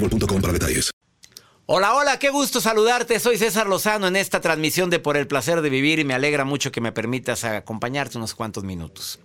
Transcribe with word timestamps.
boostmobile.com 0.00 0.40
para 0.40 0.52
detalles. 0.52 0.90
Hola, 1.68 1.94
hola, 1.94 2.18
qué 2.18 2.30
gusto 2.30 2.60
saludarte. 2.60 3.18
Soy 3.18 3.38
César 3.38 3.66
Lozano 3.66 4.06
en 4.06 4.14
esta 4.16 4.40
transmisión 4.40 4.88
de 4.88 5.00
Por 5.00 5.16
el 5.16 5.26
placer 5.26 5.62
de 5.62 5.70
vivir 5.70 5.98
y 5.98 6.04
me 6.04 6.14
alegra 6.14 6.44
mucho 6.44 6.70
que 6.70 6.80
me 6.80 6.92
permitas 6.92 7.42
acompañarte 7.44 8.18
unos 8.18 8.34
cuantos 8.34 8.62
minutos. 8.62 9.18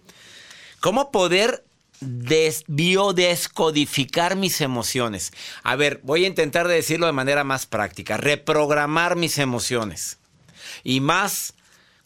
¿Cómo 0.80 1.12
poder 1.12 1.64
des- 2.00 2.64
biodescodificar 2.68 4.36
mis 4.36 4.60
emociones? 4.62 5.32
A 5.62 5.76
ver, 5.76 6.00
voy 6.04 6.26
a 6.26 6.28
intentar 6.28 6.68
de 6.68 6.74
decirlo 6.74 7.06
de 7.06 7.12
manera 7.12 7.44
más 7.44 7.68
práctica. 7.68 8.18
Reprogramar 8.18 9.16
mis 9.16 9.38
emociones. 9.38 10.18
Y 10.84 11.00
más 11.00 11.54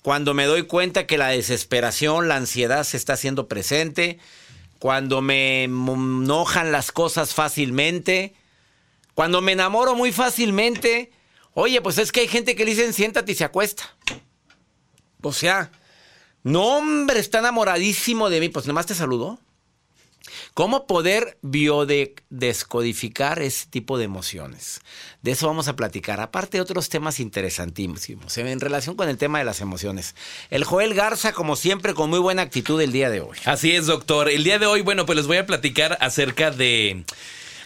cuando 0.02 0.34
me 0.34 0.46
doy 0.46 0.64
cuenta 0.64 1.08
que 1.08 1.18
la 1.18 1.30
desesperación, 1.30 2.28
la 2.28 2.36
ansiedad 2.36 2.84
se 2.84 2.98
está 2.98 3.14
haciendo 3.14 3.48
presente, 3.48 4.20
cuando 4.80 5.22
me 5.22 5.64
enojan 5.64 6.74
las 6.74 6.92
cosas 6.92 7.34
fácilmente, 7.34 8.36
cuando 9.16 9.42
me 9.42 9.54
enamoro 9.54 9.96
muy 9.96 10.12
fácilmente. 10.12 11.12
Oye, 11.54 11.82
pues 11.82 11.98
es 11.98 12.12
que 12.12 12.20
hay 12.20 12.28
gente 12.28 12.56
que 12.56 12.66
le 12.66 12.72
dicen 12.72 12.94
siéntate 12.94 13.32
y 13.32 13.36
se 13.36 13.46
acuesta. 13.46 13.96
O 15.22 15.34
sea, 15.34 15.72
no 16.44 16.78
hombre, 16.78 17.20
está 17.20 17.40
enamoradísimo 17.40 18.30
de 18.30 18.40
mí, 18.40 18.50
pues 18.50 18.68
nomás 18.68 18.86
te 18.86 18.94
saludó. 18.94 19.40
¿Cómo 20.54 20.88
poder 20.88 21.38
biodescodificar 21.42 23.42
ese 23.42 23.68
tipo 23.68 23.98
de 23.98 24.06
emociones? 24.06 24.82
De 25.22 25.32
eso 25.32 25.48
vamos 25.48 25.68
a 25.68 25.76
platicar. 25.76 26.22
Aparte 26.22 26.58
de 26.58 26.62
otros 26.62 26.90
temas 26.90 27.20
interesantísimos 27.20 28.38
en 28.38 28.60
relación 28.60 28.96
con 28.96 29.10
el 29.10 29.18
tema 29.18 29.40
de 29.40 29.46
las 29.46 29.62
emociones. 29.62 30.16
El 30.50 30.64
Joel 30.64 30.94
Garza, 30.94 31.34
como 31.34 31.56
siempre, 31.56 31.94
con 31.94 32.10
muy 32.10 32.20
buena 32.20 32.42
actitud 32.42 32.82
el 32.82 32.92
día 32.92 33.10
de 33.10 33.22
hoy. 33.22 33.38
Así 33.46 33.72
es, 33.72 33.88
doctor. 33.88 34.30
El 34.30 34.44
día 34.44 34.60
de 34.60 34.66
hoy, 34.66 34.82
bueno, 34.82 35.06
pues 35.06 35.18
les 35.18 35.28
voy 35.28 35.38
a 35.38 35.46
platicar 35.46 35.98
acerca 36.02 36.52
de... 36.52 37.06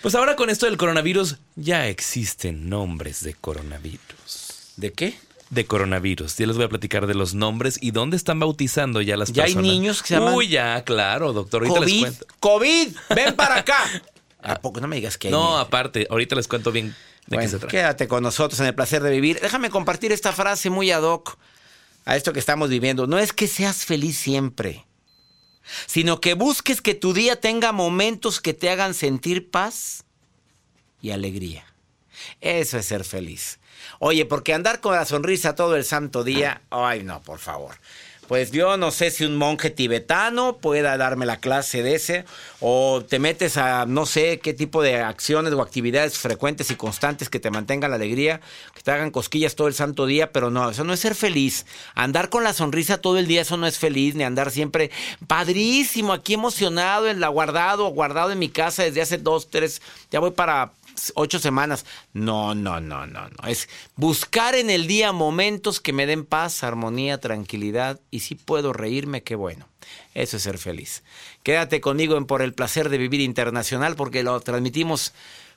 Pues 0.01 0.15
ahora 0.15 0.35
con 0.35 0.49
esto 0.49 0.65
del 0.65 0.77
coronavirus, 0.77 1.37
ya 1.55 1.87
existen 1.87 2.69
nombres 2.69 3.21
de 3.23 3.33
coronavirus. 3.33 4.73
¿De 4.77 4.93
qué? 4.93 5.17
De 5.49 5.65
coronavirus. 5.65 6.37
Ya 6.37 6.47
les 6.47 6.55
voy 6.55 6.65
a 6.65 6.69
platicar 6.69 7.05
de 7.05 7.15
los 7.15 7.33
nombres 7.33 7.77
y 7.81 7.91
dónde 7.91 8.15
están 8.15 8.39
bautizando 8.39 9.01
ya 9.01 9.17
las 9.17 9.33
Ya 9.33 9.43
hay 9.43 9.53
personas. 9.53 9.71
niños 9.73 10.01
que 10.01 10.07
se 10.09 10.13
llaman- 10.15 10.35
Uy, 10.35 10.47
ya, 10.47 10.83
claro, 10.85 11.33
doctor. 11.33 11.63
Ahorita 11.63 11.79
les 11.81 11.89
COVID, 11.89 12.01
cuento. 12.01 12.25
COVID, 12.39 12.87
ven 13.15 13.35
para 13.35 13.55
acá. 13.59 13.77
¿A 14.41 14.55
poco 14.61 14.79
no 14.79 14.87
me 14.87 14.95
digas 14.95 15.17
que 15.17 15.27
hay 15.27 15.31
No, 15.33 15.43
niños? 15.49 15.61
aparte, 15.67 16.07
ahorita 16.09 16.35
les 16.35 16.47
cuento 16.47 16.71
bien 16.71 16.95
de 17.27 17.35
Bueno, 17.35 17.41
qué 17.41 17.47
se 17.49 17.57
trata. 17.59 17.71
quédate 17.71 18.07
con 18.07 18.23
nosotros 18.23 18.57
en 18.61 18.67
el 18.67 18.75
placer 18.75 19.03
de 19.03 19.09
vivir. 19.11 19.39
Déjame 19.41 19.69
compartir 19.69 20.13
esta 20.13 20.31
frase 20.31 20.69
muy 20.69 20.91
ad 20.91 21.03
hoc 21.03 21.37
a 22.05 22.15
esto 22.15 22.31
que 22.31 22.39
estamos 22.39 22.69
viviendo. 22.69 23.05
No 23.05 23.19
es 23.19 23.33
que 23.33 23.47
seas 23.47 23.83
feliz 23.85 24.17
siempre, 24.17 24.85
sino 25.85 26.21
que 26.21 26.33
busques 26.33 26.81
que 26.81 26.95
tu 26.95 27.13
día 27.13 27.39
tenga 27.39 27.71
momentos 27.71 28.41
que 28.41 28.53
te 28.53 28.69
hagan 28.69 28.93
sentir 28.93 29.49
paz 29.49 30.03
y 31.01 31.11
alegría. 31.11 31.65
Eso 32.41 32.77
es 32.77 32.85
ser 32.85 33.03
feliz. 33.03 33.59
Oye, 33.99 34.25
porque 34.25 34.53
andar 34.53 34.81
con 34.81 34.95
la 34.95 35.05
sonrisa 35.05 35.55
todo 35.55 35.75
el 35.75 35.85
santo 35.85 36.23
día, 36.23 36.61
ay 36.69 37.03
no, 37.03 37.21
por 37.21 37.39
favor. 37.39 37.75
Pues 38.29 38.51
yo 38.51 38.77
no 38.77 38.91
sé 38.91 39.09
si 39.09 39.25
un 39.25 39.37
monje 39.37 39.71
tibetano 39.71 40.57
pueda 40.57 40.95
darme 40.97 41.25
la 41.25 41.37
clase 41.37 41.81
de 41.81 41.95
ese, 41.95 42.25
o 42.59 43.03
te 43.03 43.17
metes 43.17 43.57
a 43.57 43.87
no 43.87 44.05
sé 44.05 44.37
qué 44.37 44.53
tipo 44.53 44.83
de 44.83 45.01
acciones 45.01 45.51
o 45.51 45.63
actividades 45.63 46.19
frecuentes 46.19 46.69
y 46.69 46.75
constantes 46.75 47.27
que 47.27 47.39
te 47.39 47.49
mantengan 47.49 47.89
la 47.89 47.95
alegría, 47.95 48.39
que 48.75 48.83
te 48.83 48.91
hagan 48.91 49.09
cosquillas 49.09 49.55
todo 49.55 49.67
el 49.67 49.73
santo 49.73 50.05
día, 50.05 50.31
pero 50.31 50.51
no, 50.51 50.69
eso 50.69 50.83
no 50.83 50.93
es 50.93 50.99
ser 50.99 51.15
feliz. 51.15 51.65
Andar 51.95 52.29
con 52.29 52.43
la 52.43 52.53
sonrisa 52.53 53.01
todo 53.01 53.17
el 53.17 53.25
día, 53.25 53.41
eso 53.41 53.57
no 53.57 53.65
es 53.65 53.79
feliz, 53.79 54.13
ni 54.13 54.23
andar 54.23 54.51
siempre 54.51 54.91
padrísimo, 55.25 56.13
aquí 56.13 56.35
emocionado, 56.35 57.09
en 57.09 57.21
la 57.21 57.29
guardado, 57.29 57.87
guardado 57.87 58.31
en 58.31 58.37
mi 58.37 58.49
casa 58.49 58.83
desde 58.83 59.01
hace 59.01 59.17
dos, 59.17 59.49
tres, 59.49 59.81
ya 60.11 60.19
voy 60.19 60.29
para 60.29 60.73
ocho 61.15 61.39
semanas. 61.39 61.85
No, 62.13 62.55
no, 62.55 62.79
no, 62.79 63.05
no, 63.07 63.29
no. 63.29 63.47
Es 63.47 63.69
buscar 63.95 64.55
en 64.55 64.69
el 64.69 64.87
día 64.87 65.11
momentos 65.11 65.79
que 65.79 65.93
me 65.93 66.05
den 66.05 66.25
paz, 66.25 66.63
armonía, 66.63 67.19
tranquilidad. 67.19 67.99
Y 68.11 68.21
si 68.21 68.35
puedo 68.35 68.73
reírme, 68.73 69.23
qué 69.23 69.35
bueno. 69.35 69.67
Eso 70.13 70.37
es 70.37 70.43
ser 70.43 70.57
feliz. 70.57 71.03
Quédate 71.43 71.81
conmigo 71.81 72.17
en 72.17 72.25
Por 72.25 72.41
el 72.41 72.53
Placer 72.53 72.89
de 72.89 72.97
Vivir 72.97 73.21
Internacional 73.21 73.95
porque 73.95 74.23
lo 74.23 74.39
transmitimos 74.39 75.13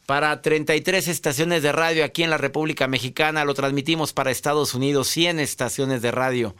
para 0.06 0.42
33 0.42 1.08
estaciones 1.08 1.62
de 1.62 1.72
radio 1.72 2.04
aquí 2.04 2.22
en 2.22 2.30
la 2.30 2.38
República 2.38 2.88
Mexicana. 2.88 3.44
Lo 3.44 3.54
transmitimos 3.54 4.12
para 4.12 4.30
Estados 4.30 4.74
Unidos, 4.74 5.08
100 5.08 5.40
estaciones 5.40 6.02
de 6.02 6.10
radio. 6.10 6.54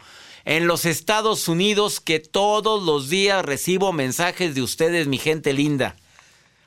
En 0.44 0.66
los 0.66 0.84
Estados 0.84 1.48
Unidos 1.48 2.00
que 2.00 2.18
todos 2.18 2.82
los 2.82 3.08
días 3.08 3.44
recibo 3.44 3.92
mensajes 3.92 4.54
de 4.54 4.62
ustedes, 4.62 5.06
mi 5.06 5.18
gente 5.18 5.52
linda. 5.52 5.96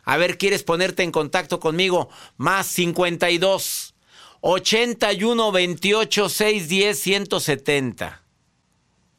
A 0.06 0.18
ver, 0.18 0.38
¿quieres 0.38 0.63
ponerte 0.63 1.04
en 1.04 1.12
contacto 1.12 1.60
conmigo? 1.60 2.10
Más 2.38 2.68
52 2.68 3.96
81 4.42 5.52
28 5.52 6.30
610 6.30 7.00
170. 7.00 8.22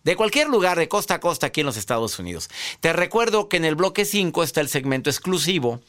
De 0.04 0.14
cualquier 0.14 0.46
lugar, 0.46 0.78
de 0.78 0.88
costa 0.88 1.14
a 1.14 1.20
costa 1.20 1.48
aquí 1.48 1.62
en 1.62 1.66
los 1.66 1.76
Estados 1.76 2.20
Unidos. 2.20 2.48
Te 2.78 2.92
recuerdo 2.92 3.48
que 3.48 3.56
en 3.56 3.64
el 3.64 3.74
bloque 3.74 4.04
5 4.04 4.44
está 4.44 4.60
el 4.60 4.68
segmento 4.68 5.10
exclusivo 5.10 5.80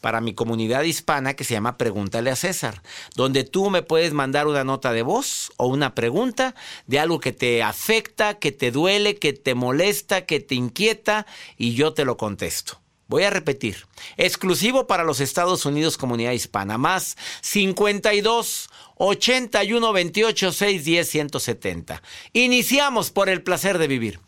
para 0.00 0.20
mi 0.20 0.32
comunidad 0.32 0.84
hispana 0.84 1.34
que 1.34 1.42
se 1.42 1.54
llama 1.54 1.76
Pregúntale 1.76 2.30
a 2.30 2.36
César, 2.36 2.82
donde 3.16 3.42
tú 3.42 3.70
me 3.70 3.82
puedes 3.82 4.12
mandar 4.12 4.46
una 4.46 4.62
nota 4.62 4.92
de 4.92 5.02
voz 5.02 5.50
o 5.56 5.66
una 5.66 5.96
pregunta 5.96 6.54
de 6.86 7.00
algo 7.00 7.18
que 7.18 7.32
te 7.32 7.64
afecta, 7.64 8.34
que 8.34 8.52
te 8.52 8.70
duele, 8.70 9.16
que 9.16 9.32
te 9.32 9.56
molesta, 9.56 10.24
que 10.24 10.38
te 10.38 10.54
inquieta 10.54 11.26
y 11.56 11.74
yo 11.74 11.94
te 11.94 12.04
lo 12.04 12.16
contesto. 12.16 12.83
Voy 13.06 13.24
a 13.24 13.30
repetir. 13.30 13.86
Exclusivo 14.16 14.86
para 14.86 15.04
los 15.04 15.20
Estados 15.20 15.66
Unidos, 15.66 15.98
comunidad 15.98 16.32
hispana. 16.32 16.78
Más 16.78 17.16
52 17.42 18.70
81 18.96 19.92
28 19.92 20.52
610 20.52 21.08
170. 21.08 22.02
Iniciamos 22.32 23.10
por 23.10 23.28
el 23.28 23.42
placer 23.42 23.78
de 23.78 23.88
vivir. 23.88 24.20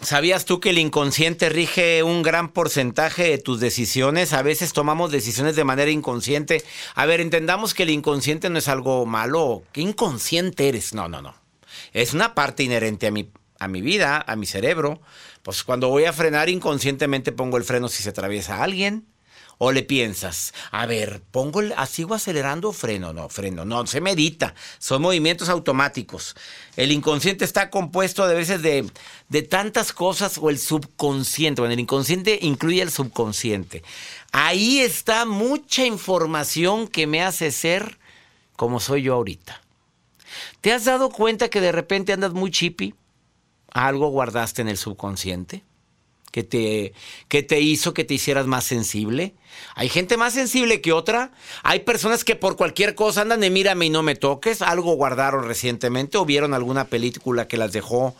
¿Sabías 0.00 0.44
tú 0.44 0.60
que 0.60 0.70
el 0.70 0.78
inconsciente 0.78 1.48
rige 1.48 2.02
un 2.02 2.22
gran 2.22 2.50
porcentaje 2.50 3.30
de 3.30 3.38
tus 3.38 3.60
decisiones? 3.60 4.34
A 4.34 4.42
veces 4.42 4.74
tomamos 4.74 5.10
decisiones 5.10 5.56
de 5.56 5.64
manera 5.64 5.90
inconsciente. 5.90 6.62
A 6.94 7.06
ver, 7.06 7.22
entendamos 7.22 7.72
que 7.72 7.84
el 7.84 7.90
inconsciente 7.90 8.50
no 8.50 8.58
es 8.58 8.68
algo 8.68 9.06
malo. 9.06 9.62
¿Qué 9.72 9.80
inconsciente 9.80 10.68
eres? 10.68 10.92
No, 10.92 11.08
no, 11.08 11.22
no. 11.22 11.34
Es 11.94 12.12
una 12.12 12.34
parte 12.34 12.62
inherente 12.62 13.06
a 13.06 13.10
mi, 13.10 13.30
a 13.58 13.68
mi 13.68 13.80
vida, 13.80 14.22
a 14.26 14.36
mi 14.36 14.44
cerebro. 14.44 15.00
Pues 15.46 15.62
cuando 15.62 15.90
voy 15.90 16.06
a 16.06 16.12
frenar 16.12 16.48
inconscientemente 16.48 17.30
pongo 17.30 17.56
el 17.56 17.62
freno 17.62 17.86
si 17.86 18.02
se 18.02 18.08
atraviesa 18.08 18.64
alguien. 18.64 19.06
O 19.58 19.70
le 19.70 19.84
piensas, 19.84 20.52
a 20.72 20.86
ver, 20.86 21.22
pongo 21.30 21.60
el, 21.60 21.72
sigo 21.88 22.14
acelerando 22.14 22.70
o 22.70 22.72
freno, 22.72 23.12
no, 23.12 23.28
freno, 23.28 23.64
no, 23.64 23.86
se 23.86 24.02
medita, 24.02 24.54
son 24.78 25.00
movimientos 25.00 25.48
automáticos. 25.48 26.34
El 26.76 26.90
inconsciente 26.90 27.44
está 27.44 27.70
compuesto 27.70 28.26
de 28.26 28.34
veces 28.34 28.60
de, 28.60 28.90
de 29.28 29.42
tantas 29.42 29.92
cosas 29.92 30.36
o 30.36 30.50
el 30.50 30.58
subconsciente, 30.58 31.62
bueno, 31.62 31.72
el 31.74 31.80
inconsciente 31.80 32.40
incluye 32.42 32.82
el 32.82 32.90
subconsciente. 32.90 33.84
Ahí 34.32 34.80
está 34.80 35.24
mucha 35.24 35.86
información 35.86 36.88
que 36.88 37.06
me 37.06 37.22
hace 37.22 37.52
ser 37.52 37.98
como 38.56 38.80
soy 38.80 39.02
yo 39.02 39.14
ahorita. 39.14 39.62
¿Te 40.60 40.72
has 40.72 40.84
dado 40.84 41.08
cuenta 41.08 41.48
que 41.48 41.60
de 41.62 41.72
repente 41.72 42.12
andas 42.12 42.32
muy 42.32 42.50
chippy? 42.50 42.94
¿Algo 43.72 44.08
guardaste 44.08 44.62
en 44.62 44.68
el 44.68 44.76
subconsciente? 44.76 45.64
que 46.36 46.42
te, 46.42 46.92
te 47.44 47.60
hizo 47.60 47.94
que 47.94 48.04
te 48.04 48.12
hicieras 48.12 48.46
más 48.46 48.64
sensible. 48.64 49.34
Hay 49.74 49.88
gente 49.88 50.18
más 50.18 50.34
sensible 50.34 50.82
que 50.82 50.92
otra. 50.92 51.32
Hay 51.62 51.80
personas 51.80 52.24
que 52.24 52.36
por 52.36 52.56
cualquier 52.56 52.94
cosa 52.94 53.22
andan 53.22 53.40
de 53.40 53.48
mírame 53.48 53.86
y 53.86 53.90
no 53.90 54.02
me 54.02 54.16
toques. 54.16 54.60
Algo 54.60 54.96
guardaron 54.96 55.46
recientemente 55.46 56.18
o 56.18 56.26
vieron 56.26 56.52
alguna 56.52 56.88
película 56.88 57.48
que 57.48 57.56
las 57.56 57.72
dejó 57.72 58.14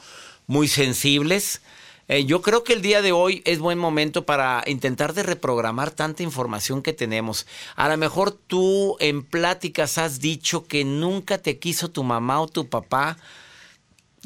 muy 0.46 0.66
sensibles. 0.66 1.60
Eh, 2.08 2.24
yo 2.24 2.40
creo 2.40 2.64
que 2.64 2.72
el 2.72 2.80
día 2.80 3.02
de 3.02 3.12
hoy 3.12 3.42
es 3.44 3.58
buen 3.58 3.78
momento 3.78 4.24
para 4.24 4.64
intentar 4.66 5.12
de 5.12 5.22
reprogramar 5.22 5.90
tanta 5.90 6.22
información 6.22 6.80
que 6.80 6.94
tenemos. 6.94 7.46
A 7.74 7.86
lo 7.86 7.98
mejor 7.98 8.30
tú 8.30 8.96
en 8.98 9.24
pláticas 9.24 9.98
has 9.98 10.20
dicho 10.20 10.66
que 10.66 10.86
nunca 10.86 11.36
te 11.36 11.58
quiso 11.58 11.90
tu 11.90 12.02
mamá 12.02 12.40
o 12.40 12.48
tu 12.48 12.66
papá. 12.68 13.18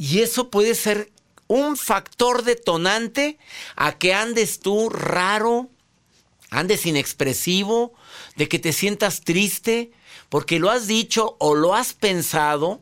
Y 0.01 0.21
eso 0.21 0.49
puede 0.49 0.75
ser 0.75 1.11
un 1.47 1.77
factor 1.77 2.43
detonante 2.43 3.37
a 3.77 3.99
que 3.99 4.15
andes 4.15 4.61
tú 4.61 4.89
raro, 4.89 5.69
andes 6.51 6.87
inexpresivo, 6.87 7.93
de 8.37 8.49
que 8.49 8.59
te 8.59 8.73
sientas 8.73 9.21
triste, 9.21 9.91
porque 10.31 10.59
lo 10.59 10.71
has 10.71 10.87
dicho 10.87 11.37
o 11.39 11.55
lo 11.55 11.75
has 11.75 11.93
pensado. 11.93 12.81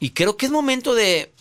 Y 0.00 0.10
creo 0.10 0.36
que 0.36 0.46
es 0.46 0.52
momento 0.52 0.96
de 0.96 1.32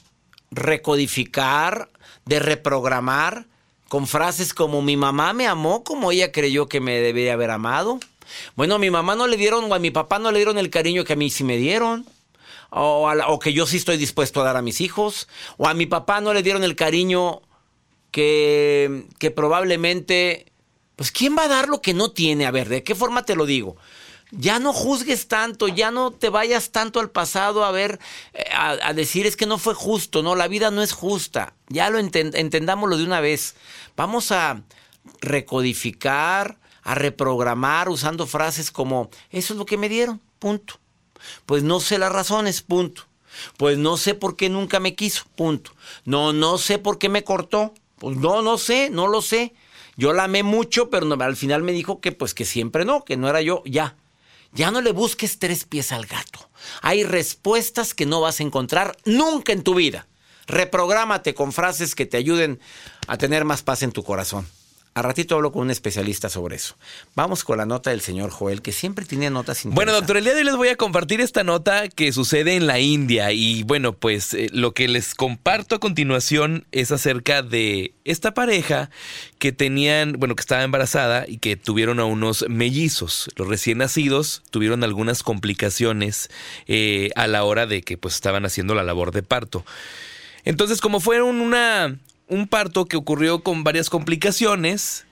recodificar, 0.52 1.90
de 2.26 2.38
reprogramar 2.38 3.48
con 3.90 4.06
frases 4.06 4.54
como 4.54 4.84
mi 4.84 4.98
mamá 4.98 5.34
me 5.34 5.48
amó 5.48 5.84
como 5.84 6.12
ella 6.12 6.32
creyó 6.32 6.68
que 6.68 6.80
me 6.80 7.00
debería 7.00 7.34
haber 7.34 7.50
amado. 7.50 8.00
Bueno, 8.56 8.76
a 8.76 8.80
mi 8.80 8.92
mamá 8.92 9.16
no 9.16 9.26
le 9.26 9.38
dieron 9.38 9.72
o 9.72 9.74
a 9.74 9.80
mi 9.80 9.90
papá 9.90 10.20
no 10.20 10.32
le 10.32 10.38
dieron 10.38 10.60
el 10.60 10.70
cariño 10.70 11.06
que 11.06 11.14
a 11.14 11.16
mí 11.16 11.32
sí 11.32 11.44
me 11.44 11.58
dieron 11.58 12.06
o, 12.70 13.40
que 13.40 13.54
yo 13.54 13.66
sí 13.66 13.78
estoy 13.78 13.98
dispuesto 13.98 14.42
a 14.42 14.44
dar 14.44 14.58
a 14.58 14.62
mis 14.62 14.82
hijos, 14.82 15.28
o 15.58 15.68
a 15.68 15.74
mi 15.74 15.86
papá 15.86 16.22
no 16.22 16.34
le 16.34 16.44
dieron 16.44 16.64
el 16.64 16.76
cariño 16.76 17.42
que, 18.12 19.08
que 19.20 19.32
probablemente, 19.32 20.52
pues 20.96 21.12
¿quién 21.12 21.36
va 21.38 21.44
a 21.44 21.50
dar 21.50 21.70
lo 21.70 21.82
que 21.82 21.94
no 21.94 22.12
tiene? 22.12 22.46
A 22.46 22.52
ver, 22.52 22.70
¿de 22.70 22.84
qué 22.84 22.96
forma 22.96 23.24
te 23.24 23.36
lo 23.36 23.46
digo? 23.46 23.78
Ya 24.32 24.60
no 24.60 24.74
juzgues 24.74 25.28
tanto, 25.28 25.68
ya 25.68 25.92
no 25.92 26.12
te 26.12 26.30
vayas 26.30 26.72
tanto 26.72 27.00
al 27.00 27.12
pasado 27.12 27.64
a 27.64 27.72
ver, 27.72 28.00
eh, 28.34 28.44
a, 28.54 28.94
decir 28.94 29.26
es 29.26 29.38
que 29.38 29.46
no 29.46 29.58
fue 29.58 29.74
justo, 29.74 30.24
no, 30.24 30.36
la 30.36 30.48
vida 30.48 30.72
no 30.72 30.82
es 30.82 30.92
justa. 30.92 31.54
Ya 31.70 31.90
lo 31.90 32.00
entendámoslo 32.00 32.98
de 32.98 33.04
una 33.04 33.22
vez. 33.22 33.56
Vamos 33.96 34.32
a 34.32 34.64
recodificar, 35.22 36.58
a 36.84 36.96
reprogramar 36.96 37.90
usando 37.90 38.28
frases 38.28 38.72
como, 38.72 39.10
eso 39.30 39.54
es 39.54 39.60
lo 39.60 39.66
que 39.66 39.78
me 39.78 39.90
dieron, 39.90 40.22
punto. 40.40 40.80
Pues 41.46 41.64
no 41.64 41.80
sé 41.80 41.98
las 41.98 42.12
razones, 42.12 42.62
punto. 42.62 43.04
Pues 43.58 43.78
no 43.78 43.98
sé 43.98 44.16
por 44.16 44.36
qué 44.36 44.50
nunca 44.50 44.80
me 44.80 44.96
quiso, 44.96 45.24
punto. 45.36 45.72
No, 46.06 46.34
no 46.34 46.58
sé 46.58 46.80
por 46.80 46.98
qué 46.98 47.10
me 47.10 47.24
cortó. 47.24 47.74
Pues 47.98 48.18
no, 48.18 48.42
no 48.42 48.58
sé, 48.58 48.90
no 48.90 49.08
lo 49.08 49.22
sé. 49.22 49.54
Yo 49.98 50.14
la 50.14 50.26
amé 50.26 50.44
mucho, 50.44 50.90
pero 50.90 51.12
al 51.22 51.36
final 51.36 51.64
me 51.64 51.72
dijo 51.72 52.02
que 52.02 52.12
pues 52.12 52.34
que 52.34 52.46
siempre 52.46 52.86
no, 52.86 53.06
que 53.06 53.18
no 53.18 53.30
era 53.30 53.42
yo, 53.42 53.64
ya. 53.66 53.96
Ya 54.52 54.72
no 54.72 54.82
le 54.82 54.92
busques 54.92 55.40
tres 55.40 55.66
pies 55.66 55.92
al 55.92 56.06
gato. 56.06 56.50
Hay 56.82 57.04
respuestas 57.04 57.94
que 57.94 58.06
no 58.06 58.22
vas 58.22 58.40
a 58.40 58.44
encontrar 58.44 58.98
nunca 59.06 59.54
en 59.54 59.64
tu 59.64 59.76
vida. 59.76 60.08
Reprográmate 60.48 61.34
con 61.34 61.52
frases 61.52 61.96
que 61.96 62.06
te 62.06 62.18
ayuden 62.18 62.60
a 63.08 63.18
tener 63.18 63.46
más 63.46 63.64
paz 63.64 63.84
en 63.84 63.92
tu 63.92 64.04
corazón. 64.04 64.48
A 64.98 65.02
ratito 65.02 65.36
hablo 65.36 65.52
con 65.52 65.64
un 65.64 65.72
especialista 65.72 66.30
sobre 66.30 66.56
eso. 66.56 66.78
Vamos 67.16 67.44
con 67.44 67.58
la 67.58 67.66
nota 67.66 67.90
del 67.90 68.00
señor 68.00 68.30
Joel, 68.30 68.62
que 68.62 68.72
siempre 68.72 69.04
tiene 69.04 69.30
notas 69.30 69.66
interesantes. 69.66 69.76
Bueno, 69.76 69.92
doctor, 69.92 70.16
el 70.16 70.24
día 70.24 70.32
de 70.32 70.40
hoy 70.40 70.46
les 70.46 70.56
voy 70.56 70.70
a 70.70 70.78
compartir 70.78 71.20
esta 71.20 71.44
nota 71.44 71.90
que 71.90 72.14
sucede 72.14 72.56
en 72.56 72.66
la 72.66 72.80
India. 72.80 73.34
Y 73.34 73.64
bueno, 73.64 73.92
pues 73.92 74.34
eh, 74.34 74.48
lo 74.54 74.74
que 74.74 74.88
les 74.88 75.14
comparto 75.14 75.76
a 75.76 75.80
continuación 75.82 76.66
es 76.72 76.94
acerca 76.94 77.42
de 77.42 77.94
esta 78.06 78.34
pareja 78.34 78.90
que 79.38 79.52
tenían, 79.52 80.14
bueno, 80.14 80.34
que 80.34 80.40
estaba 80.40 80.64
embarazada 80.64 81.26
y 81.28 81.40
que 81.40 81.58
tuvieron 81.58 82.00
a 82.00 82.06
unos 82.06 82.46
mellizos. 82.48 83.30
Los 83.36 83.50
recién 83.50 83.80
nacidos 83.80 84.44
tuvieron 84.50 84.82
algunas 84.86 85.24
complicaciones 85.24 86.30
eh, 86.68 87.10
a 87.18 87.28
la 87.28 87.44
hora 87.44 87.66
de 87.66 87.82
que 87.82 87.98
pues 87.98 88.16
estaban 88.16 88.46
haciendo 88.46 88.76
la 88.76 88.84
labor 88.84 89.12
de 89.12 89.24
parto. 89.24 89.66
Entonces, 90.46 90.80
como 90.80 91.02
fueron 91.02 91.42
una, 91.42 92.00
un 92.28 92.48
parto 92.48 92.86
que 92.86 92.98
ocurrió 92.98 93.44
con 93.44 93.64
varias 93.64 93.90
complicaciones 93.90 95.06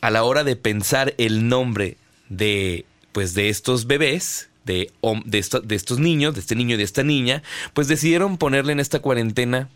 a 0.00 0.10
la 0.10 0.24
hora 0.24 0.44
de 0.44 0.56
pensar 0.56 1.14
el 1.18 1.48
nombre 1.48 1.96
de, 2.28 2.84
pues, 3.12 3.34
de 3.34 3.48
estos 3.48 3.86
bebés, 3.86 4.48
de, 4.64 4.90
de, 5.24 5.60
de 5.64 5.74
estos 5.74 5.98
niños, 5.98 6.34
de 6.34 6.40
este 6.40 6.54
niño 6.54 6.74
y 6.74 6.78
de 6.78 6.84
esta 6.84 7.02
niña, 7.02 7.42
pues 7.74 7.88
decidieron 7.88 8.38
ponerle 8.38 8.72
en 8.72 8.80
esta 8.80 9.00
cuarentena 9.00 9.68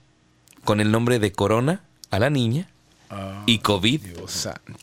con 0.64 0.81
el 0.81 0.90
nombre 0.90 1.19
de 1.19 1.32
Corona 1.32 1.82
a 2.11 2.19
la 2.19 2.31
niña 2.31 2.69
y 3.46 3.58
COVID 3.61 4.00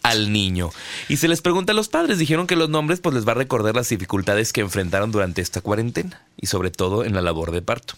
al 0.02 0.32
niño. 0.32 0.72
Y 1.10 1.18
se 1.18 1.28
les 1.28 1.42
pregunta 1.42 1.74
a 1.74 1.76
los 1.76 1.90
padres, 1.90 2.18
dijeron 2.18 2.48
que 2.48 2.56
los 2.56 2.70
nombres 2.70 3.02
pues 3.02 3.14
les 3.14 3.28
va 3.28 3.34
a 3.34 3.36
recordar 3.36 3.76
las 3.76 3.90
dificultades 3.90 4.54
que 4.54 4.62
enfrentaron 4.62 5.12
durante 5.12 5.42
esta 5.42 5.62
cuarentena 5.62 6.22
y 6.38 6.48
sobre 6.48 6.72
todo 6.72 7.04
en 7.04 7.14
la 7.14 7.22
labor 7.22 7.52
de 7.52 7.62
parto. 7.62 7.96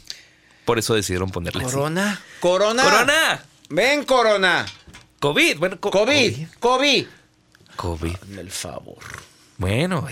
Por 0.66 0.80
eso 0.80 0.96
decidieron 0.96 1.30
ponerle 1.30 1.64
Corona. 1.64 2.20
Corona. 2.40 2.84
Corona. 2.84 3.46
Ven, 3.70 4.04
Corona. 4.04 4.66
COVID, 5.20 5.58
bueno, 5.58 5.80
COVID, 5.80 6.48
COVID. 6.60 7.06
COVID. 7.76 8.16
el 8.38 8.52
favor. 8.52 8.98
Bueno, 9.58 10.08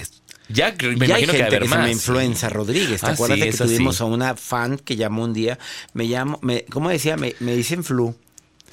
ya 0.49 0.71
me 0.71 0.77
ya 0.77 0.87
imagino 0.91 1.15
hay 1.15 1.25
gente 1.25 1.49
que, 1.49 1.59
que 1.59 1.67
se 1.69 1.77
me 1.77 1.91
influenza, 1.91 2.49
Rodríguez. 2.49 3.01
¿Te 3.01 3.07
Ah, 3.07 3.11
acuerdas 3.11 3.37
sí, 3.37 3.41
de 3.45 3.51
que 3.51 3.57
sí. 3.57 3.63
tuvimos 3.63 4.01
a 4.01 4.05
una 4.05 4.35
fan 4.35 4.77
que 4.77 4.95
llamó 4.95 5.23
un 5.23 5.33
día? 5.33 5.57
Me 5.93 6.05
llamo, 6.05 6.39
me, 6.41 6.65
¿cómo 6.65 6.89
decía? 6.89 7.15
Me, 7.17 7.35
me 7.39 7.55
dicen 7.55 7.83
flu. 7.83 8.15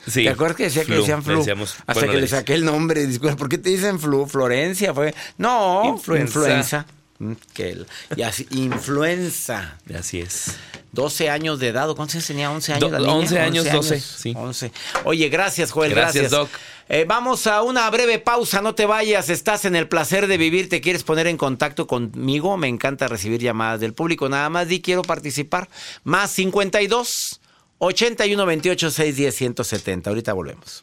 Sí, 0.06 0.24
¿Te 0.24 0.30
acuerdas 0.30 0.56
que 0.56 0.62
decía 0.64 0.84
que 0.84 0.94
decían 0.94 1.22
flu? 1.22 1.38
decíamos- 1.38 1.74
Hasta 1.86 1.92
bueno, 1.94 2.12
que 2.12 2.20
le 2.20 2.28
saqué 2.28 2.54
el 2.54 2.64
nombre. 2.64 3.06
Disculpa, 3.06 3.36
¿por 3.36 3.48
qué 3.50 3.58
te 3.58 3.68
dicen 3.70 4.00
flu? 4.00 4.26
Florencia 4.26 4.94
fue. 4.94 5.14
No, 5.36 5.82
Influenza. 5.84 6.38
influenza. 6.38 6.86
Mm, 7.18 7.32
que 7.52 7.70
el- 7.70 7.86
y 8.16 8.22
así, 8.22 8.46
influenza. 8.52 9.76
Así 9.94 10.20
es. 10.20 10.56
12 10.92 11.30
años 11.30 11.58
de 11.60 11.68
edad. 11.68 11.88
¿o 11.88 11.94
¿Cuántos 11.94 12.16
años 12.16 12.26
tenía? 12.26 12.50
11 12.50 12.72
años 12.74 12.90
Do- 12.90 12.98
la 12.98 12.98
niña? 12.98 13.12
11 13.14 13.38
años, 13.40 13.70
12, 13.70 14.00
sí. 14.00 14.34
11. 14.36 14.72
Oye, 15.04 15.28
gracias, 15.28 15.70
Joel. 15.70 15.90
Gracias, 15.94 16.30
Gracias, 16.30 16.30
Doc. 16.30 16.50
Eh, 16.88 17.04
vamos 17.06 17.46
a 17.46 17.62
una 17.62 17.88
breve 17.90 18.18
pausa. 18.18 18.60
No 18.62 18.74
te 18.74 18.84
vayas. 18.86 19.28
Estás 19.28 19.64
en 19.64 19.76
el 19.76 19.86
placer 19.86 20.26
de 20.26 20.36
vivir. 20.36 20.68
¿Te 20.68 20.80
quieres 20.80 21.04
poner 21.04 21.28
en 21.28 21.36
contacto 21.36 21.86
conmigo? 21.86 22.56
Me 22.56 22.66
encanta 22.66 23.06
recibir 23.06 23.40
llamadas 23.40 23.78
del 23.78 23.94
público. 23.94 24.28
Nada 24.28 24.50
más 24.50 24.66
di 24.66 24.80
quiero 24.80 25.02
participar. 25.02 25.68
Más 26.02 26.32
52 26.32 27.40
81 27.78 28.44
28 28.46 28.90
610 28.90 29.34
170. 29.36 30.10
Ahorita 30.10 30.32
volvemos. 30.32 30.82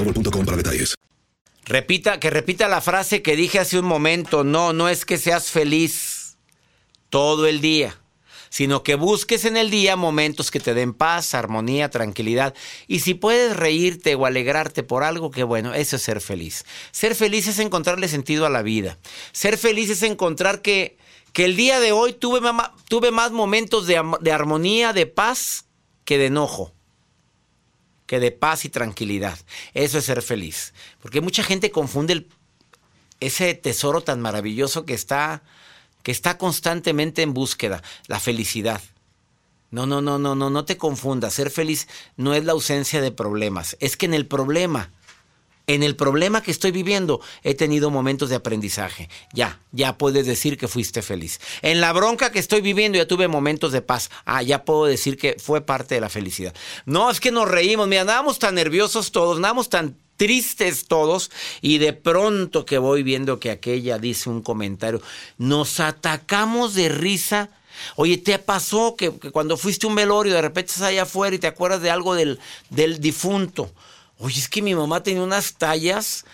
Repita, 1.65 2.19
que 2.19 2.29
repita 2.29 2.67
la 2.67 2.81
frase 2.81 3.21
que 3.21 3.35
dije 3.35 3.59
hace 3.59 3.79
un 3.79 3.85
momento. 3.85 4.43
No, 4.43 4.73
no 4.73 4.89
es 4.89 5.05
que 5.05 5.17
seas 5.17 5.51
feliz 5.51 6.37
todo 7.09 7.45
el 7.47 7.61
día, 7.61 7.97
sino 8.49 8.83
que 8.83 8.95
busques 8.95 9.45
en 9.45 9.57
el 9.57 9.69
día 9.69 9.95
momentos 9.95 10.49
que 10.49 10.59
te 10.59 10.73
den 10.73 10.93
paz, 10.93 11.33
armonía, 11.33 11.89
tranquilidad. 11.89 12.55
Y 12.87 12.99
si 13.01 13.13
puedes 13.13 13.55
reírte 13.55 14.15
o 14.15 14.25
alegrarte 14.25 14.83
por 14.83 15.03
algo, 15.03 15.31
que 15.31 15.43
bueno, 15.43 15.73
eso 15.73 15.95
es 15.95 16.01
ser 16.01 16.19
feliz. 16.19 16.65
Ser 16.91 17.15
feliz 17.15 17.47
es 17.47 17.59
encontrarle 17.59 18.07
sentido 18.07 18.45
a 18.45 18.49
la 18.49 18.63
vida. 18.63 18.97
Ser 19.31 19.57
feliz 19.57 19.89
es 19.89 20.03
encontrar 20.03 20.61
que, 20.61 20.97
que 21.31 21.45
el 21.45 21.55
día 21.55 21.79
de 21.79 21.91
hoy 21.91 22.13
tuve, 22.13 22.41
tuve 22.87 23.11
más 23.11 23.31
momentos 23.31 23.87
de, 23.87 24.01
de 24.19 24.31
armonía, 24.31 24.93
de 24.93 25.05
paz, 25.05 25.65
que 26.05 26.17
de 26.17 26.25
enojo 26.25 26.73
que 28.11 28.19
de 28.19 28.33
paz 28.33 28.65
y 28.65 28.69
tranquilidad. 28.69 29.39
Eso 29.73 29.97
es 29.97 30.03
ser 30.03 30.21
feliz. 30.21 30.73
Porque 31.01 31.21
mucha 31.21 31.43
gente 31.43 31.71
confunde 31.71 32.27
ese 33.21 33.53
tesoro 33.53 34.01
tan 34.01 34.19
maravilloso 34.19 34.85
que 34.85 34.93
está, 34.93 35.43
que 36.03 36.11
está 36.11 36.37
constantemente 36.37 37.21
en 37.21 37.33
búsqueda, 37.33 37.81
la 38.07 38.19
felicidad. 38.19 38.81
No, 39.69 39.85
no, 39.85 40.01
no, 40.01 40.19
no, 40.19 40.35
no, 40.35 40.49
no 40.49 40.65
te 40.65 40.75
confundas. 40.75 41.35
Ser 41.35 41.51
feliz 41.51 41.87
no 42.17 42.33
es 42.33 42.43
la 42.43 42.51
ausencia 42.51 42.99
de 42.99 43.13
problemas. 43.13 43.77
Es 43.79 43.95
que 43.95 44.07
en 44.07 44.13
el 44.13 44.27
problema, 44.27 44.91
en 45.73 45.83
el 45.83 45.95
problema 45.95 46.41
que 46.41 46.51
estoy 46.51 46.71
viviendo, 46.71 47.21
he 47.43 47.55
tenido 47.55 47.89
momentos 47.91 48.29
de 48.29 48.35
aprendizaje. 48.35 49.09
Ya, 49.33 49.59
ya 49.71 49.97
puedes 49.97 50.25
decir 50.25 50.57
que 50.57 50.67
fuiste 50.67 51.01
feliz. 51.01 51.39
En 51.61 51.81
la 51.81 51.93
bronca 51.93 52.31
que 52.31 52.39
estoy 52.39 52.61
viviendo, 52.61 52.97
ya 52.97 53.07
tuve 53.07 53.27
momentos 53.27 53.71
de 53.71 53.81
paz. 53.81 54.09
Ah, 54.25 54.41
ya 54.41 54.65
puedo 54.65 54.85
decir 54.85 55.17
que 55.17 55.37
fue 55.39 55.61
parte 55.61 55.95
de 55.95 56.01
la 56.01 56.09
felicidad. 56.09 56.53
No, 56.85 57.09
es 57.09 57.19
que 57.19 57.31
nos 57.31 57.47
reímos. 57.47 57.87
Mira, 57.87 58.01
andábamos 58.01 58.39
tan 58.39 58.55
nerviosos 58.55 59.11
todos, 59.11 59.37
andábamos 59.37 59.69
tan 59.69 59.95
tristes 60.17 60.85
todos 60.85 61.31
y 61.61 61.79
de 61.79 61.93
pronto 61.93 62.63
que 62.63 62.77
voy 62.77 63.01
viendo 63.01 63.39
que 63.39 63.49
aquella 63.49 63.97
dice 63.97 64.29
un 64.29 64.43
comentario, 64.43 65.01
nos 65.39 65.79
atacamos 65.79 66.75
de 66.75 66.89
risa. 66.89 67.49
Oye, 67.95 68.17
¿te 68.17 68.37
pasó 68.37 68.95
que, 68.95 69.09
cuando 69.09 69.57
fuiste 69.57 69.87
un 69.87 69.95
velorio 69.95 70.33
de 70.33 70.41
repente 70.43 70.73
estás 70.73 70.89
allá 70.89 71.03
afuera 71.03 71.35
y 71.35 71.39
te 71.39 71.47
acuerdas 71.47 71.81
de 71.81 71.89
algo 71.89 72.13
del, 72.13 72.39
del 72.69 72.99
difunto? 72.99 73.71
Oye, 74.21 74.39
es 74.39 74.47
que 74.47 74.61
mi 74.61 74.75
mamá 74.75 75.01
tenía 75.01 75.23
unas 75.23 75.55
tallas. 75.55 76.25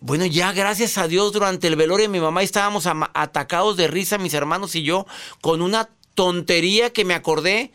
Bueno, 0.00 0.24
ya 0.24 0.52
gracias 0.52 0.96
a 0.96 1.06
Dios 1.06 1.32
durante 1.32 1.66
el 1.66 1.76
velorio 1.76 2.08
mi 2.08 2.18
mamá 2.18 2.42
estábamos 2.42 2.86
atacados 2.86 3.76
de 3.76 3.88
risa, 3.88 4.16
mis 4.16 4.32
hermanos 4.32 4.74
y 4.74 4.82
yo, 4.82 5.06
con 5.42 5.60
una 5.60 5.90
tontería 6.14 6.94
que 6.94 7.04
me 7.04 7.12
acordé 7.12 7.72